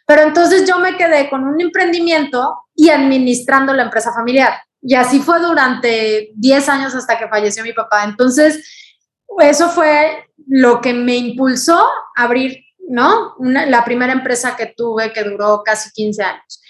pero 0.06 0.22
entonces 0.22 0.68
yo 0.68 0.80
me 0.80 0.96
quedé 0.96 1.30
con 1.30 1.44
un 1.44 1.60
emprendimiento 1.60 2.56
y 2.76 2.90
administrando 2.90 3.74
la 3.74 3.84
empresa 3.84 4.14
familiar. 4.14 4.54
Y 4.82 4.96
así 4.96 5.20
fue 5.20 5.40
durante 5.40 6.32
10 6.36 6.70
años 6.70 6.96
hasta 6.96 7.18
que 7.18 7.28
falleció 7.28 7.64
mi 7.64 7.74
papá. 7.74 8.04
Entonces, 8.04 8.64
eso 9.40 9.70
fue 9.70 10.26
lo 10.48 10.80
que 10.80 10.94
me 10.94 11.18
impulsó 11.18 11.78
a 12.16 12.24
abrir, 12.24 12.64
¿no? 12.88 13.36
la 13.40 13.84
primera 13.84 14.14
empresa 14.14 14.56
que 14.56 14.68
tuve 14.68 15.12
que 15.12 15.24
duró 15.24 15.62
casi 15.66 15.92
15 15.92 16.24
años. 16.24 16.62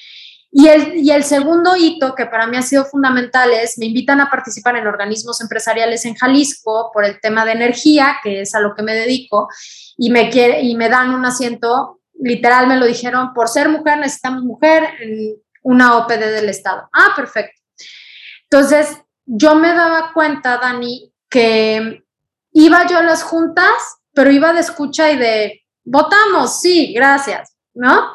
Y 0.60 0.70
el, 0.70 0.96
y 0.96 1.12
el 1.12 1.24
segundo 1.24 1.76
hito 1.76 2.16
que 2.16 2.26
para 2.26 2.48
mí 2.48 2.58
ha 2.58 2.64
sido 2.64 2.84
fundamental 2.84 3.52
es, 3.52 3.78
me 3.78 3.86
invitan 3.86 4.20
a 4.22 4.32
participar 4.32 4.76
en 4.76 4.88
organismos 4.88 5.40
empresariales 5.40 6.04
en 6.06 6.16
Jalisco 6.16 6.90
por 6.92 7.06
el 7.06 7.22
tema 7.22 7.46
de 7.46 7.52
energía, 7.52 8.18
que 8.24 8.42
es 8.42 8.56
a 8.56 8.60
lo 8.60 8.74
que 8.74 8.82
me 8.82 8.96
dedico, 8.96 9.50
y 9.98 10.10
me, 10.10 10.32
quiere, 10.32 10.64
y 10.64 10.76
me 10.76 10.90
dan 10.90 11.14
un 11.14 11.24
asiento, 11.28 12.02
literal 12.20 12.66
me 12.66 12.78
lo 12.78 12.88
dijeron, 12.88 13.36
por 13.36 13.50
ser 13.50 13.70
mujer 13.70 14.00
necesitamos 14.00 14.46
mujer 14.46 14.96
en 15.00 15.36
una 15.62 15.96
OPD 15.98 16.22
del 16.22 16.50
Estado. 16.50 16.90
Ah, 16.92 17.14
perfecto. 17.16 17.62
Entonces, 18.50 18.98
yo 19.28 19.54
me 19.54 19.76
daba 19.76 20.12
cuenta, 20.12 20.58
Dani, 20.58 21.14
que 21.30 22.04
iba 22.54 22.88
yo 22.88 22.98
a 22.98 23.04
las 23.04 23.22
juntas, 23.22 24.00
pero 24.12 24.32
iba 24.32 24.54
de 24.54 24.62
escucha 24.62 25.12
y 25.12 25.18
de, 25.18 25.62
votamos, 25.84 26.60
sí, 26.60 26.94
gracias, 26.96 27.56
¿no? 27.76 28.08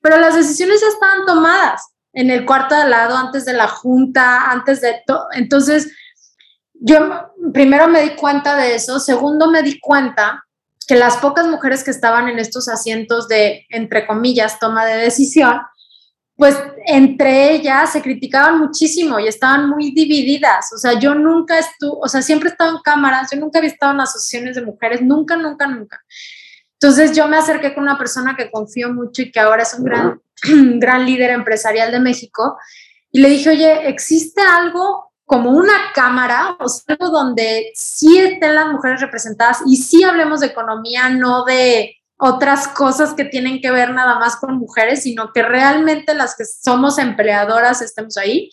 Pero 0.00 0.18
las 0.18 0.34
decisiones 0.34 0.80
ya 0.80 0.88
estaban 0.88 1.26
tomadas 1.26 1.82
en 2.12 2.30
el 2.30 2.44
cuarto 2.46 2.74
de 2.74 2.82
al 2.82 2.90
lado, 2.90 3.16
antes 3.16 3.44
de 3.44 3.52
la 3.52 3.68
junta, 3.68 4.50
antes 4.50 4.80
de 4.80 5.02
todo. 5.06 5.26
Entonces, 5.32 5.92
yo 6.74 7.32
primero 7.52 7.88
me 7.88 8.02
di 8.02 8.10
cuenta 8.10 8.56
de 8.56 8.74
eso, 8.74 9.00
segundo 9.00 9.50
me 9.50 9.62
di 9.62 9.78
cuenta 9.80 10.44
que 10.86 10.96
las 10.96 11.18
pocas 11.18 11.46
mujeres 11.46 11.84
que 11.84 11.90
estaban 11.90 12.28
en 12.28 12.38
estos 12.38 12.68
asientos 12.68 13.28
de, 13.28 13.66
entre 13.68 14.06
comillas, 14.06 14.58
toma 14.58 14.86
de 14.86 14.96
decisión, 14.96 15.60
pues 16.34 16.56
entre 16.86 17.52
ellas 17.52 17.92
se 17.92 18.00
criticaban 18.00 18.58
muchísimo 18.58 19.18
y 19.18 19.26
estaban 19.26 19.68
muy 19.68 19.90
divididas. 19.90 20.72
O 20.72 20.78
sea, 20.78 20.98
yo 20.98 21.14
nunca 21.14 21.58
estuve, 21.58 21.98
o 22.00 22.08
sea, 22.08 22.22
siempre 22.22 22.48
he 22.48 22.52
estado 22.52 22.76
en 22.76 22.82
cámaras, 22.82 23.28
yo 23.32 23.38
nunca 23.38 23.58
había 23.58 23.72
estado 23.72 23.92
en 23.92 24.00
asociaciones 24.00 24.54
de 24.54 24.62
mujeres, 24.62 25.02
nunca, 25.02 25.36
nunca, 25.36 25.66
nunca. 25.66 26.00
Entonces 26.80 27.16
yo 27.16 27.26
me 27.26 27.36
acerqué 27.36 27.74
con 27.74 27.82
una 27.82 27.98
persona 27.98 28.36
que 28.36 28.50
confío 28.50 28.92
mucho 28.92 29.22
y 29.22 29.32
que 29.32 29.40
ahora 29.40 29.62
es 29.62 29.74
un 29.74 29.84
gran, 29.84 30.20
gran 30.78 31.04
líder 31.04 31.30
empresarial 31.30 31.90
de 31.90 32.00
México 32.00 32.56
y 33.10 33.20
le 33.20 33.30
dije, 33.30 33.50
oye, 33.50 33.88
¿existe 33.88 34.40
algo 34.40 35.12
como 35.24 35.50
una 35.50 35.92
cámara, 35.94 36.56
o 36.58 36.68
sea, 36.68 36.96
algo 36.98 37.10
donde 37.10 37.70
sí 37.74 38.18
estén 38.18 38.54
las 38.54 38.68
mujeres 38.68 39.00
representadas 39.00 39.58
y 39.66 39.76
sí 39.76 40.02
hablemos 40.02 40.40
de 40.40 40.46
economía, 40.46 41.10
no 41.10 41.44
de 41.44 41.96
otras 42.16 42.68
cosas 42.68 43.12
que 43.14 43.24
tienen 43.24 43.60
que 43.60 43.70
ver 43.70 43.92
nada 43.92 44.18
más 44.18 44.36
con 44.36 44.56
mujeres, 44.56 45.02
sino 45.02 45.32
que 45.32 45.42
realmente 45.42 46.14
las 46.14 46.34
que 46.34 46.44
somos 46.44 46.98
empleadoras 46.98 47.82
estemos 47.82 48.16
ahí. 48.16 48.50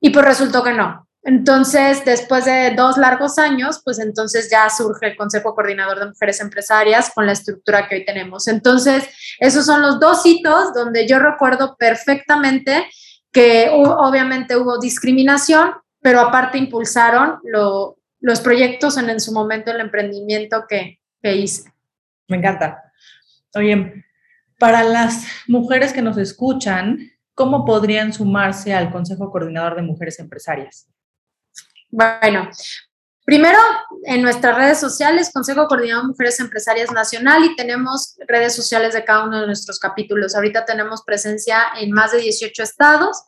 Y 0.00 0.10
pues 0.10 0.24
resultó 0.24 0.62
que 0.62 0.72
no. 0.72 1.03
Entonces, 1.26 2.04
después 2.04 2.44
de 2.44 2.74
dos 2.76 2.98
largos 2.98 3.38
años, 3.38 3.80
pues 3.82 3.98
entonces 3.98 4.50
ya 4.50 4.68
surge 4.68 5.06
el 5.06 5.16
Consejo 5.16 5.54
Coordinador 5.54 5.98
de 5.98 6.06
Mujeres 6.06 6.38
Empresarias 6.40 7.10
con 7.14 7.24
la 7.24 7.32
estructura 7.32 7.88
que 7.88 7.96
hoy 7.96 8.04
tenemos. 8.04 8.46
Entonces, 8.46 9.08
esos 9.40 9.64
son 9.64 9.80
los 9.80 9.98
dos 9.98 10.24
hitos 10.26 10.74
donde 10.74 11.08
yo 11.08 11.18
recuerdo 11.18 11.76
perfectamente 11.78 12.86
que 13.32 13.70
obviamente 13.72 14.56
hubo 14.56 14.78
discriminación, 14.78 15.72
pero 16.00 16.20
aparte 16.20 16.58
impulsaron 16.58 17.38
los 17.42 18.40
proyectos 18.40 18.98
en, 18.98 19.18
su 19.18 19.32
momento 19.32 19.70
el 19.70 19.80
emprendimiento 19.80 20.66
que, 20.68 21.00
que 21.22 21.36
hice. 21.36 21.72
Me 22.28 22.36
encanta. 22.36 22.92
Oye, 23.54 24.04
para 24.58 24.84
las 24.84 25.24
mujeres 25.48 25.94
que 25.94 26.02
nos 26.02 26.18
escuchan, 26.18 26.98
¿cómo 27.34 27.64
podrían 27.64 28.12
sumarse 28.12 28.74
al 28.74 28.92
Consejo 28.92 29.30
Coordinador 29.32 29.74
de 29.74 29.82
Mujeres 29.82 30.18
Empresarias? 30.20 30.88
Bueno, 31.96 32.50
primero 33.24 33.56
en 34.02 34.22
nuestras 34.22 34.56
redes 34.56 34.80
sociales, 34.80 35.30
Consejo 35.32 35.68
Coordinador 35.68 36.08
Mujeres 36.08 36.40
Empresarias 36.40 36.90
Nacional, 36.90 37.44
y 37.44 37.54
tenemos 37.54 38.16
redes 38.26 38.52
sociales 38.52 38.94
de 38.94 39.04
cada 39.04 39.26
uno 39.26 39.40
de 39.40 39.46
nuestros 39.46 39.78
capítulos. 39.78 40.34
Ahorita 40.34 40.64
tenemos 40.64 41.04
presencia 41.04 41.68
en 41.78 41.92
más 41.92 42.10
de 42.10 42.18
18 42.18 42.64
estados. 42.64 43.22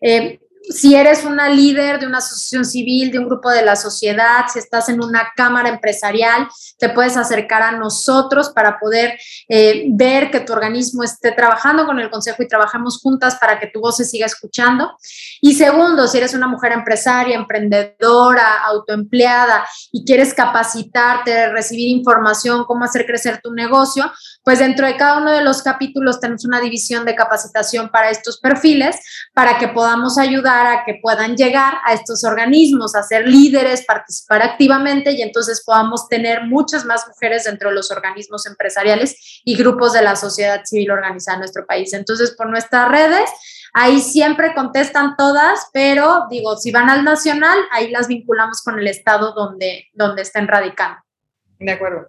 Eh, 0.00 0.38
si 0.70 0.94
eres 0.94 1.24
una 1.24 1.48
líder 1.48 1.98
de 1.98 2.06
una 2.06 2.18
asociación 2.18 2.64
civil, 2.64 3.10
de 3.10 3.18
un 3.18 3.26
grupo 3.26 3.50
de 3.50 3.62
la 3.62 3.76
sociedad, 3.76 4.46
si 4.52 4.58
estás 4.58 4.88
en 4.88 5.02
una 5.02 5.32
cámara 5.36 5.68
empresarial, 5.68 6.48
te 6.78 6.88
puedes 6.88 7.16
acercar 7.16 7.62
a 7.62 7.72
nosotros 7.72 8.50
para 8.50 8.78
poder 8.78 9.18
eh, 9.48 9.86
ver 9.90 10.30
que 10.30 10.40
tu 10.40 10.52
organismo 10.52 11.02
esté 11.02 11.32
trabajando 11.32 11.84
con 11.84 11.98
el 11.98 12.10
consejo 12.10 12.42
y 12.42 12.48
trabajemos 12.48 13.00
juntas 13.00 13.36
para 13.36 13.58
que 13.58 13.66
tu 13.66 13.80
voz 13.80 13.96
se 13.96 14.04
siga 14.04 14.26
escuchando. 14.26 14.96
Y 15.40 15.54
segundo, 15.54 16.06
si 16.06 16.18
eres 16.18 16.34
una 16.34 16.46
mujer 16.46 16.72
empresaria, 16.72 17.36
emprendedora, 17.36 18.62
autoempleada 18.64 19.66
y 19.90 20.04
quieres 20.04 20.32
capacitarte, 20.32 21.48
recibir 21.48 21.88
información, 21.88 22.64
cómo 22.64 22.84
hacer 22.84 23.04
crecer 23.04 23.40
tu 23.42 23.52
negocio, 23.52 24.10
pues 24.44 24.58
dentro 24.58 24.86
de 24.86 24.96
cada 24.96 25.18
uno 25.18 25.32
de 25.32 25.42
los 25.42 25.62
capítulos 25.62 26.20
tenemos 26.20 26.44
una 26.44 26.60
división 26.60 27.04
de 27.04 27.14
capacitación 27.14 27.90
para 27.90 28.10
estos 28.10 28.38
perfiles 28.38 28.96
para 29.34 29.58
que 29.58 29.68
podamos 29.68 30.18
ayudar 30.18 30.51
a 30.52 30.84
que 30.84 30.98
puedan 31.02 31.36
llegar 31.36 31.74
a 31.84 31.92
estos 31.92 32.24
organismos, 32.24 32.94
a 32.94 33.02
ser 33.02 33.26
líderes, 33.26 33.84
participar 33.84 34.42
activamente 34.42 35.12
y 35.12 35.22
entonces 35.22 35.62
podamos 35.64 36.08
tener 36.08 36.44
muchas 36.46 36.84
más 36.84 37.06
mujeres 37.08 37.44
dentro 37.44 37.70
de 37.70 37.74
los 37.74 37.90
organismos 37.90 38.46
empresariales 38.46 39.42
y 39.44 39.56
grupos 39.56 39.92
de 39.92 40.02
la 40.02 40.16
sociedad 40.16 40.62
civil 40.64 40.90
organizada 40.90 41.36
en 41.36 41.40
nuestro 41.40 41.66
país. 41.66 41.92
Entonces, 41.92 42.32
por 42.32 42.48
nuestras 42.50 42.90
redes, 42.90 43.30
ahí 43.72 44.00
siempre 44.00 44.54
contestan 44.54 45.16
todas, 45.16 45.68
pero 45.72 46.26
digo, 46.30 46.56
si 46.56 46.70
van 46.70 46.90
al 46.90 47.04
nacional, 47.04 47.58
ahí 47.70 47.90
las 47.90 48.08
vinculamos 48.08 48.62
con 48.62 48.78
el 48.78 48.86
estado 48.86 49.32
donde, 49.32 49.88
donde 49.94 50.22
estén 50.22 50.48
radicando. 50.48 50.98
De 51.58 51.72
acuerdo 51.72 52.08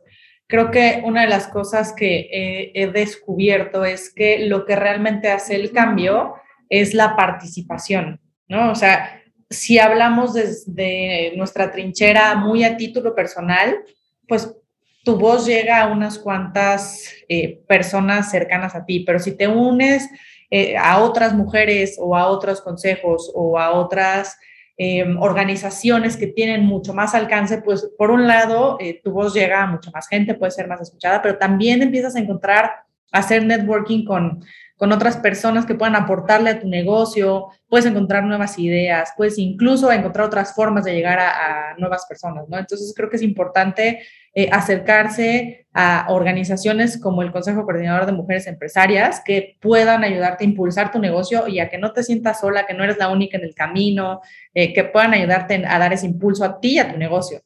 creo 0.54 0.70
que 0.70 1.02
una 1.04 1.22
de 1.22 1.30
las 1.30 1.48
cosas 1.48 1.94
que 1.94 2.72
he, 2.76 2.88
descubierto 2.88 3.86
es 3.86 4.14
que 4.14 4.46
lo 4.46 4.66
que 4.66 4.76
realmente 4.76 5.32
hace 5.32 5.56
el 5.56 5.72
cambio 5.72 6.36
es 6.70 6.94
la 6.94 7.16
participación, 7.16 8.20
¿no? 8.48 8.72
O 8.72 8.76
sea, 8.76 9.22
si 9.50 9.80
hablamos 9.80 10.34
desde 10.34 11.34
nuestra 11.36 11.72
trinchera 11.72 12.36
muy 12.36 12.64
a 12.64 12.78
título 12.78 13.14
personal, 13.16 13.80
pues 14.28 14.56
tu 15.04 15.18
voz 15.18 15.46
llega 15.46 15.82
a 15.82 15.88
unas 15.88 16.18
cuantas 16.18 17.10
eh, 17.28 17.62
personas 17.68 18.32
cercanas 18.32 18.76
a 18.76 18.86
ti, 18.86 19.02
pero 19.02 19.20
si 19.20 19.36
te 19.36 19.48
unes 19.48 20.10
eh, 20.50 20.78
a 20.78 21.00
otras 21.00 21.34
mujeres 21.34 21.98
o 22.00 22.16
a 22.16 22.28
otros 22.28 22.62
consejos 22.62 23.32
o 23.34 23.60
a 23.60 23.72
otras 23.72 24.38
Em, 24.76 25.22
organizaciones 25.22 26.18
que 26.18 26.26
tienen 26.26 26.66
mucho 26.66 26.96
más 26.96 27.14
alcance, 27.14 27.62
pues 27.62 27.92
por 27.96 28.10
un 28.10 28.26
lado, 28.26 28.78
eh, 28.80 29.00
tu 29.04 29.12
voz 29.12 29.32
llega 29.32 29.62
a 29.62 29.68
mucha 29.68 29.92
más 29.92 30.08
gente, 30.08 30.34
puede 30.34 30.52
ser 30.52 30.68
más 30.68 30.82
escuchada, 30.82 31.22
pero 31.22 31.38
también 31.38 31.84
empiezas 31.84 32.16
a 32.16 32.20
encontrar, 32.20 32.72
hacer 33.12 33.46
networking 33.46 34.04
con, 34.04 34.44
con 34.84 34.92
otras 34.92 35.16
personas 35.16 35.66
que 35.66 35.76
puedan 35.76 35.96
aportarle 35.96 36.50
a 36.50 36.60
tu 36.60 36.68
negocio, 36.68 37.48
puedes 37.70 37.86
encontrar 37.86 38.26
nuevas 38.26 38.60
ideas, 38.60 39.14
puedes 39.16 39.38
incluso 39.38 39.90
encontrar 39.90 40.26
otras 40.26 40.54
formas 40.54 40.84
de 40.84 40.94
llegar 40.94 41.20
a, 41.20 41.74
nuevas 41.78 42.06
personas, 42.06 42.50
¿no? 42.50 42.60
Entonces 42.60 42.94
creo 42.94 43.10
que 43.10 43.16
es 43.16 43.22
importante 43.22 44.02
eh, 44.36 44.50
acercarse 44.52 45.68
a 45.74 46.08
organizaciones 46.10 47.00
como 47.00 47.22
el 47.22 47.32
Consejo 47.32 47.64
Coordinador 47.64 48.06
de 48.06 48.12
Mujeres 48.12 48.46
Empresarias 48.46 49.22
que 49.24 49.56
puedan 49.62 50.04
ayudarte 50.04 50.44
a 50.44 50.48
impulsar 50.50 50.92
tu 50.92 51.00
negocio 51.00 51.48
y 51.48 51.60
a 51.62 51.70
que 51.70 51.78
no 51.78 51.94
te 51.94 52.04
sientas 52.04 52.42
sola, 52.42 52.66
que 52.66 52.74
no 52.74 52.84
eres 52.84 52.98
la 52.98 53.08
única 53.08 53.38
en 53.38 53.46
el 53.46 53.56
camino, 53.56 54.20
eh, 54.54 54.74
que 54.74 54.84
puedan 54.84 55.14
ayudarte 55.14 55.64
a 55.66 55.80
dar 55.80 55.94
ese 55.94 56.08
impulso 56.08 56.44
a 56.44 56.60
ti 56.60 56.74
y 56.74 56.80
a 56.80 56.92
tu 56.92 56.98
negocio. 56.98 57.40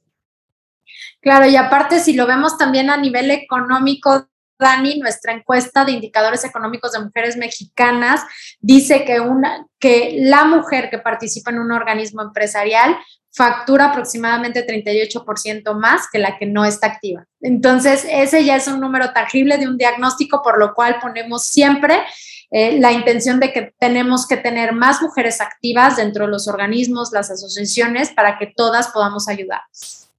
Claro, 1.21 1.47
y 1.47 1.55
aparte 1.55 1.99
si 1.99 2.13
lo 2.13 2.25
vemos 2.25 2.57
también 2.57 2.89
a 2.89 2.97
nivel 2.97 3.29
económico, 3.29 4.27
Dani, 4.59 4.99
nuestra 4.99 5.33
encuesta 5.33 5.85
de 5.85 5.93
indicadores 5.93 6.43
económicos 6.43 6.91
de 6.91 6.99
mujeres 6.99 7.37
mexicanas 7.37 8.21
dice 8.59 9.05
que, 9.05 9.19
una, 9.19 9.65
que 9.79 10.17
la 10.19 10.45
mujer 10.45 10.89
que 10.89 10.99
participa 10.99 11.51
en 11.51 11.59
un 11.59 11.71
organismo 11.71 12.21
empresarial 12.21 12.97
factura 13.37 13.85
aproximadamente 13.85 14.65
38% 14.65 15.75
más 15.75 16.07
que 16.11 16.17
la 16.17 16.37
que 16.39 16.47
no 16.47 16.65
está 16.65 16.87
activa. 16.87 17.25
Entonces, 17.39 18.05
ese 18.09 18.43
ya 18.43 18.55
es 18.55 18.67
un 18.67 18.79
número 18.79 19.13
tangible 19.13 19.59
de 19.59 19.67
un 19.67 19.77
diagnóstico, 19.77 20.41
por 20.41 20.57
lo 20.57 20.73
cual 20.73 20.97
ponemos 20.99 21.45
siempre 21.45 22.03
eh, 22.49 22.79
la 22.79 22.91
intención 22.91 23.39
de 23.39 23.53
que 23.53 23.73
tenemos 23.77 24.27
que 24.27 24.37
tener 24.37 24.73
más 24.73 25.03
mujeres 25.03 25.39
activas 25.39 25.97
dentro 25.97 26.25
de 26.25 26.31
los 26.31 26.47
organismos, 26.47 27.11
las 27.11 27.29
asociaciones, 27.29 28.09
para 28.09 28.39
que 28.39 28.51
todas 28.55 28.87
podamos 28.87 29.27
ayudar. 29.27 29.61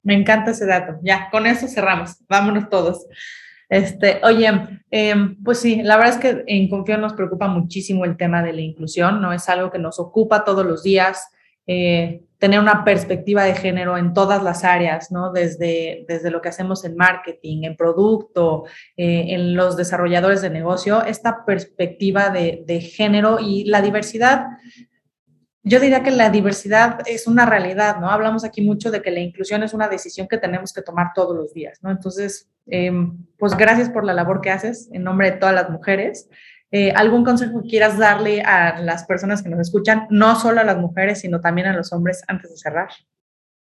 Me 0.02 0.14
encanta 0.14 0.52
ese 0.52 0.66
dato. 0.66 0.98
Ya, 1.02 1.28
con 1.30 1.46
eso 1.46 1.66
cerramos. 1.66 2.16
Vámonos 2.28 2.68
todos. 2.70 3.04
Este, 3.68 4.20
oye, 4.22 4.50
em, 4.90 5.42
pues 5.42 5.60
sí, 5.60 5.82
la 5.82 5.96
verdad 5.96 6.14
es 6.14 6.20
que 6.20 6.44
en 6.46 6.68
Confío 6.68 6.96
nos 6.98 7.12
preocupa 7.12 7.48
muchísimo 7.48 8.04
el 8.04 8.16
tema 8.16 8.42
de 8.42 8.52
la 8.52 8.60
inclusión, 8.60 9.20
¿no? 9.20 9.32
Es 9.32 9.48
algo 9.48 9.70
que 9.70 9.78
nos 9.78 9.98
ocupa 9.98 10.44
todos 10.44 10.64
los 10.64 10.82
días. 10.82 11.30
Eh, 11.66 12.22
tener 12.38 12.60
una 12.60 12.84
perspectiva 12.84 13.44
de 13.44 13.54
género 13.54 13.98
en 13.98 14.14
todas 14.14 14.42
las 14.42 14.64
áreas, 14.64 15.10
¿no? 15.10 15.32
Desde, 15.32 16.04
desde 16.08 16.30
lo 16.30 16.40
que 16.40 16.48
hacemos 16.48 16.84
en 16.84 16.96
marketing, 16.96 17.64
en 17.64 17.76
producto, 17.76 18.64
eh, 18.96 19.26
en 19.28 19.56
los 19.56 19.76
desarrolladores 19.76 20.40
de 20.40 20.50
negocio, 20.50 21.04
esta 21.04 21.44
perspectiva 21.44 22.30
de, 22.30 22.62
de, 22.64 22.80
género 22.80 23.38
y 23.40 23.64
la 23.64 23.82
diversidad. 23.82 24.46
Yo 25.64 25.80
diría 25.80 26.02
que 26.02 26.10
la 26.10 26.30
diversidad 26.30 27.00
es 27.06 27.26
una 27.26 27.44
realidad, 27.44 27.98
¿no? 27.98 28.10
Hablamos 28.10 28.44
aquí 28.44 28.62
mucho 28.62 28.90
de 28.90 29.02
que 29.02 29.10
la 29.10 29.20
inclusión 29.20 29.62
es 29.62 29.74
una 29.74 29.88
decisión 29.88 30.28
que 30.28 30.38
tenemos 30.38 30.72
que 30.72 30.82
tomar 30.82 31.08
todos 31.14 31.36
los 31.36 31.52
días, 31.52 31.78
¿no? 31.82 31.90
Entonces, 31.90 32.48
eh, 32.66 32.92
pues 33.38 33.56
gracias 33.56 33.90
por 33.90 34.04
la 34.04 34.14
labor 34.14 34.40
que 34.40 34.50
haces 34.50 34.88
en 34.92 35.02
nombre 35.02 35.32
de 35.32 35.36
todas 35.36 35.54
las 35.54 35.68
mujeres. 35.68 36.28
Eh, 36.70 36.92
¿Algún 36.92 37.24
consejo 37.24 37.62
que 37.62 37.68
quieras 37.68 37.98
darle 37.98 38.42
a 38.42 38.78
las 38.80 39.04
personas 39.04 39.42
que 39.42 39.48
nos 39.48 39.60
escuchan, 39.60 40.06
no 40.10 40.38
solo 40.38 40.60
a 40.60 40.64
las 40.64 40.78
mujeres, 40.78 41.20
sino 41.20 41.40
también 41.40 41.66
a 41.66 41.76
los 41.76 41.92
hombres 41.92 42.22
antes 42.28 42.50
de 42.50 42.56
cerrar? 42.56 42.88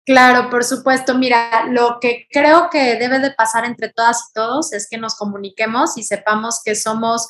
Claro, 0.05 0.51
por 0.51 0.65
supuesto. 0.65 1.15
Mira, 1.17 1.67
lo 1.67 1.99
que 2.01 2.27
creo 2.31 2.71
que 2.71 2.97
debe 2.97 3.19
de 3.19 3.31
pasar 3.31 3.65
entre 3.65 3.91
todas 3.91 4.31
y 4.31 4.33
todos 4.33 4.73
es 4.73 4.89
que 4.89 4.99
nos 4.99 5.15
comuniquemos 5.15 5.99
y 5.99 6.03
sepamos 6.03 6.63
que 6.65 6.75
somos 6.75 7.29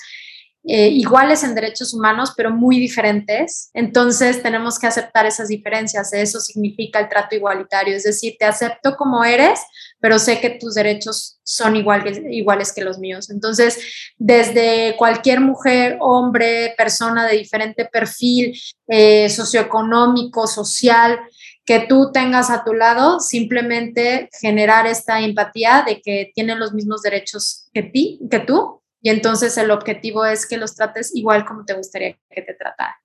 eh, 0.70 0.88
iguales 0.88 1.42
en 1.44 1.54
derechos 1.54 1.94
humanos, 1.94 2.34
pero 2.36 2.50
muy 2.50 2.78
diferentes. 2.78 3.70
Entonces 3.72 4.42
tenemos 4.42 4.78
que 4.78 4.86
aceptar 4.86 5.24
esas 5.24 5.48
diferencias. 5.48 6.12
Eso 6.12 6.40
significa 6.40 7.00
el 7.00 7.08
trato 7.08 7.34
igualitario, 7.34 7.96
es 7.96 8.02
decir, 8.02 8.36
te 8.38 8.44
acepto 8.44 8.94
como 8.94 9.24
eres, 9.24 9.60
pero 9.98 10.18
sé 10.18 10.40
que 10.40 10.50
tus 10.50 10.74
derechos 10.74 11.40
son 11.42 11.74
iguales, 11.74 12.20
iguales 12.30 12.74
que 12.74 12.84
los 12.84 12.98
míos. 12.98 13.30
Entonces, 13.30 13.78
desde 14.18 14.94
cualquier 14.98 15.40
mujer, 15.40 15.96
hombre, 16.00 16.74
persona 16.76 17.26
de 17.26 17.38
diferente 17.38 17.86
perfil 17.86 18.54
eh, 18.88 19.30
socioeconómico, 19.30 20.46
social, 20.46 21.18
que 21.64 21.80
tú 21.80 22.12
tengas 22.12 22.50
a 22.50 22.62
tu 22.62 22.74
lado, 22.74 23.20
simplemente 23.20 24.28
generar 24.38 24.86
esta 24.86 25.20
empatía 25.20 25.82
de 25.86 26.02
que 26.02 26.30
tienen 26.34 26.58
los 26.58 26.74
mismos 26.74 27.00
derechos 27.00 27.68
que, 27.72 27.82
ti, 27.84 28.20
que 28.30 28.40
tú 28.40 28.82
y 29.08 29.10
entonces 29.10 29.56
el 29.56 29.70
objetivo 29.70 30.26
es 30.26 30.46
que 30.46 30.58
los 30.58 30.74
trates 30.74 31.16
igual 31.16 31.46
como 31.46 31.64
te 31.64 31.72
gustaría 31.72 32.14
que 32.28 32.42
te 32.42 32.52
tratara. 32.52 33.00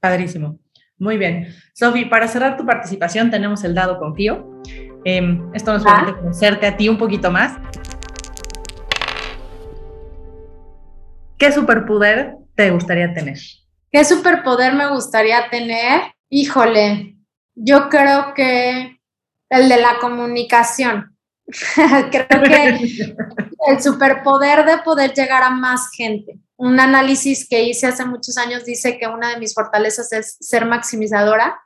Padrísimo. 0.00 0.58
Muy 0.96 1.18
bien. 1.18 1.54
Sofi, 1.74 2.06
para 2.06 2.26
cerrar 2.26 2.56
tu 2.56 2.64
participación 2.64 3.30
tenemos 3.30 3.62
el 3.64 3.74
dado 3.74 3.98
confío. 3.98 4.62
Em, 5.04 5.50
esto 5.52 5.74
nos 5.74 5.84
permite 5.84 6.18
conocerte 6.18 6.66
a 6.66 6.78
ti 6.78 6.88
un 6.88 6.96
poquito 6.96 7.30
más. 7.30 7.58
¿Qué 11.36 11.52
superpoder 11.52 12.36
te 12.54 12.70
gustaría 12.70 13.12
tener? 13.12 13.36
¿Qué 13.92 14.02
superpoder 14.02 14.72
me 14.72 14.88
gustaría 14.88 15.50
tener? 15.50 16.14
Híjole, 16.30 17.18
yo 17.54 17.90
creo 17.90 18.32
que 18.32 18.98
el 19.50 19.68
de 19.68 19.76
la 19.76 19.98
comunicación. 20.00 21.12
Creo 22.10 22.42
que 22.42 23.14
el 23.66 23.82
superpoder 23.82 24.64
de 24.64 24.78
poder 24.78 25.12
llegar 25.12 25.42
a 25.42 25.50
más 25.50 25.90
gente. 25.90 26.38
Un 26.56 26.80
análisis 26.80 27.48
que 27.48 27.62
hice 27.62 27.86
hace 27.86 28.04
muchos 28.04 28.38
años 28.38 28.64
dice 28.64 28.98
que 28.98 29.06
una 29.06 29.30
de 29.30 29.38
mis 29.38 29.54
fortalezas 29.54 30.12
es 30.12 30.36
ser 30.40 30.64
maximizadora. 30.64 31.60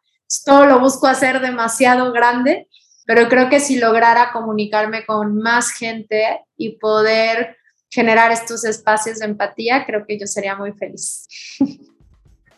Todo 0.45 0.67
lo 0.67 0.81
busco 0.81 1.07
hacer 1.07 1.41
demasiado 1.41 2.13
grande, 2.13 2.69
pero 3.07 3.29
creo 3.29 3.49
que 3.49 3.61
si 3.61 3.79
lograra 3.79 4.33
comunicarme 4.33 5.05
con 5.05 5.37
más 5.37 5.73
gente 5.73 6.41
y 6.57 6.79
poder 6.79 7.57
generar 7.91 8.31
estos 8.31 8.65
espacios 8.65 9.19
de 9.19 9.27
empatía, 9.27 9.85
creo 9.85 10.05
que 10.07 10.19
yo 10.19 10.27
sería 10.27 10.57
muy 10.57 10.73
feliz. 10.73 11.27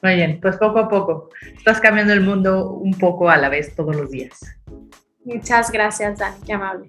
Muy 0.03 0.17
bien, 0.17 0.41
pues 0.41 0.57
poco 0.57 0.81
a 0.81 0.89
poco. 0.89 1.31
Estás 1.57 1.81
cambiando 1.81 2.13
el 2.13 2.23
mundo 2.23 2.73
un 2.73 2.93
poco 2.99 3.31
a 3.31 3.37
la 3.37 3.49
vez 3.49 3.75
todos 3.77 3.95
los 3.95 4.11
días. 4.11 4.41
Muchas 5.25 5.71
gracias, 5.71 6.19
Dani, 6.19 6.37
qué 6.45 6.53
amable. 6.53 6.89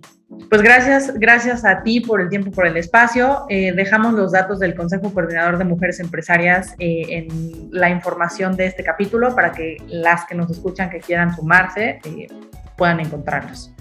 Pues 0.50 0.62
gracias, 0.62 1.14
gracias 1.16 1.66
a 1.66 1.84
ti 1.84 2.00
por 2.00 2.22
el 2.22 2.30
tiempo, 2.30 2.52
por 2.52 2.66
el 2.66 2.78
espacio. 2.78 3.46
Eh, 3.50 3.74
dejamos 3.74 4.14
los 4.14 4.32
datos 4.32 4.60
del 4.60 4.76
Consejo 4.76 5.14
Coordinador 5.14 5.58
de 5.58 5.64
Mujeres 5.66 6.00
Empresarias 6.00 6.74
eh, 6.80 7.06
en 7.10 7.70
la 7.72 7.90
información 7.90 8.56
de 8.56 8.68
este 8.68 8.84
capítulo 8.84 9.36
para 9.36 9.52
que 9.52 9.78
las 9.88 10.26
que 10.26 10.36
nos 10.36 10.50
escuchan 10.50 10.90
que 10.90 11.00
quieran 11.00 11.36
sumarse 11.36 12.00
eh, 12.04 12.28
puedan 12.76 13.00
encontrarlos. 13.00 13.72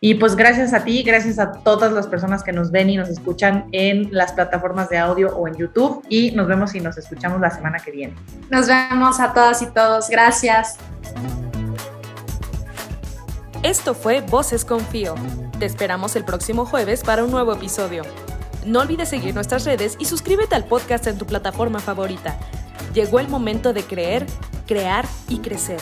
Y 0.00 0.14
pues 0.14 0.36
gracias 0.36 0.72
a 0.72 0.84
ti, 0.84 1.02
gracias 1.02 1.38
a 1.38 1.52
todas 1.52 1.92
las 1.92 2.06
personas 2.06 2.44
que 2.44 2.52
nos 2.52 2.70
ven 2.70 2.88
y 2.88 2.96
nos 2.96 3.08
escuchan 3.08 3.66
en 3.72 4.08
las 4.12 4.32
plataformas 4.32 4.88
de 4.88 4.98
audio 4.98 5.36
o 5.36 5.48
en 5.48 5.56
YouTube. 5.56 6.04
Y 6.08 6.30
nos 6.32 6.46
vemos 6.46 6.74
y 6.74 6.80
nos 6.80 6.96
escuchamos 6.96 7.40
la 7.40 7.50
semana 7.50 7.78
que 7.78 7.90
viene. 7.90 8.14
Nos 8.48 8.68
vemos 8.68 9.18
a 9.20 9.32
todas 9.32 9.60
y 9.60 9.66
todos. 9.66 10.08
Gracias. 10.08 10.78
Esto 13.64 13.92
fue 13.94 14.20
Voces 14.20 14.64
Confío. 14.64 15.16
Te 15.58 15.66
esperamos 15.66 16.14
el 16.14 16.24
próximo 16.24 16.64
jueves 16.64 17.02
para 17.02 17.24
un 17.24 17.32
nuevo 17.32 17.52
episodio. 17.52 18.04
No 18.64 18.80
olvides 18.80 19.08
seguir 19.08 19.34
nuestras 19.34 19.64
redes 19.64 19.96
y 19.98 20.04
suscríbete 20.04 20.54
al 20.54 20.64
podcast 20.64 21.08
en 21.08 21.18
tu 21.18 21.26
plataforma 21.26 21.80
favorita. 21.80 22.38
Llegó 22.94 23.18
el 23.18 23.26
momento 23.26 23.72
de 23.72 23.82
creer, 23.82 24.26
crear 24.68 25.06
y 25.28 25.38
crecer. 25.38 25.80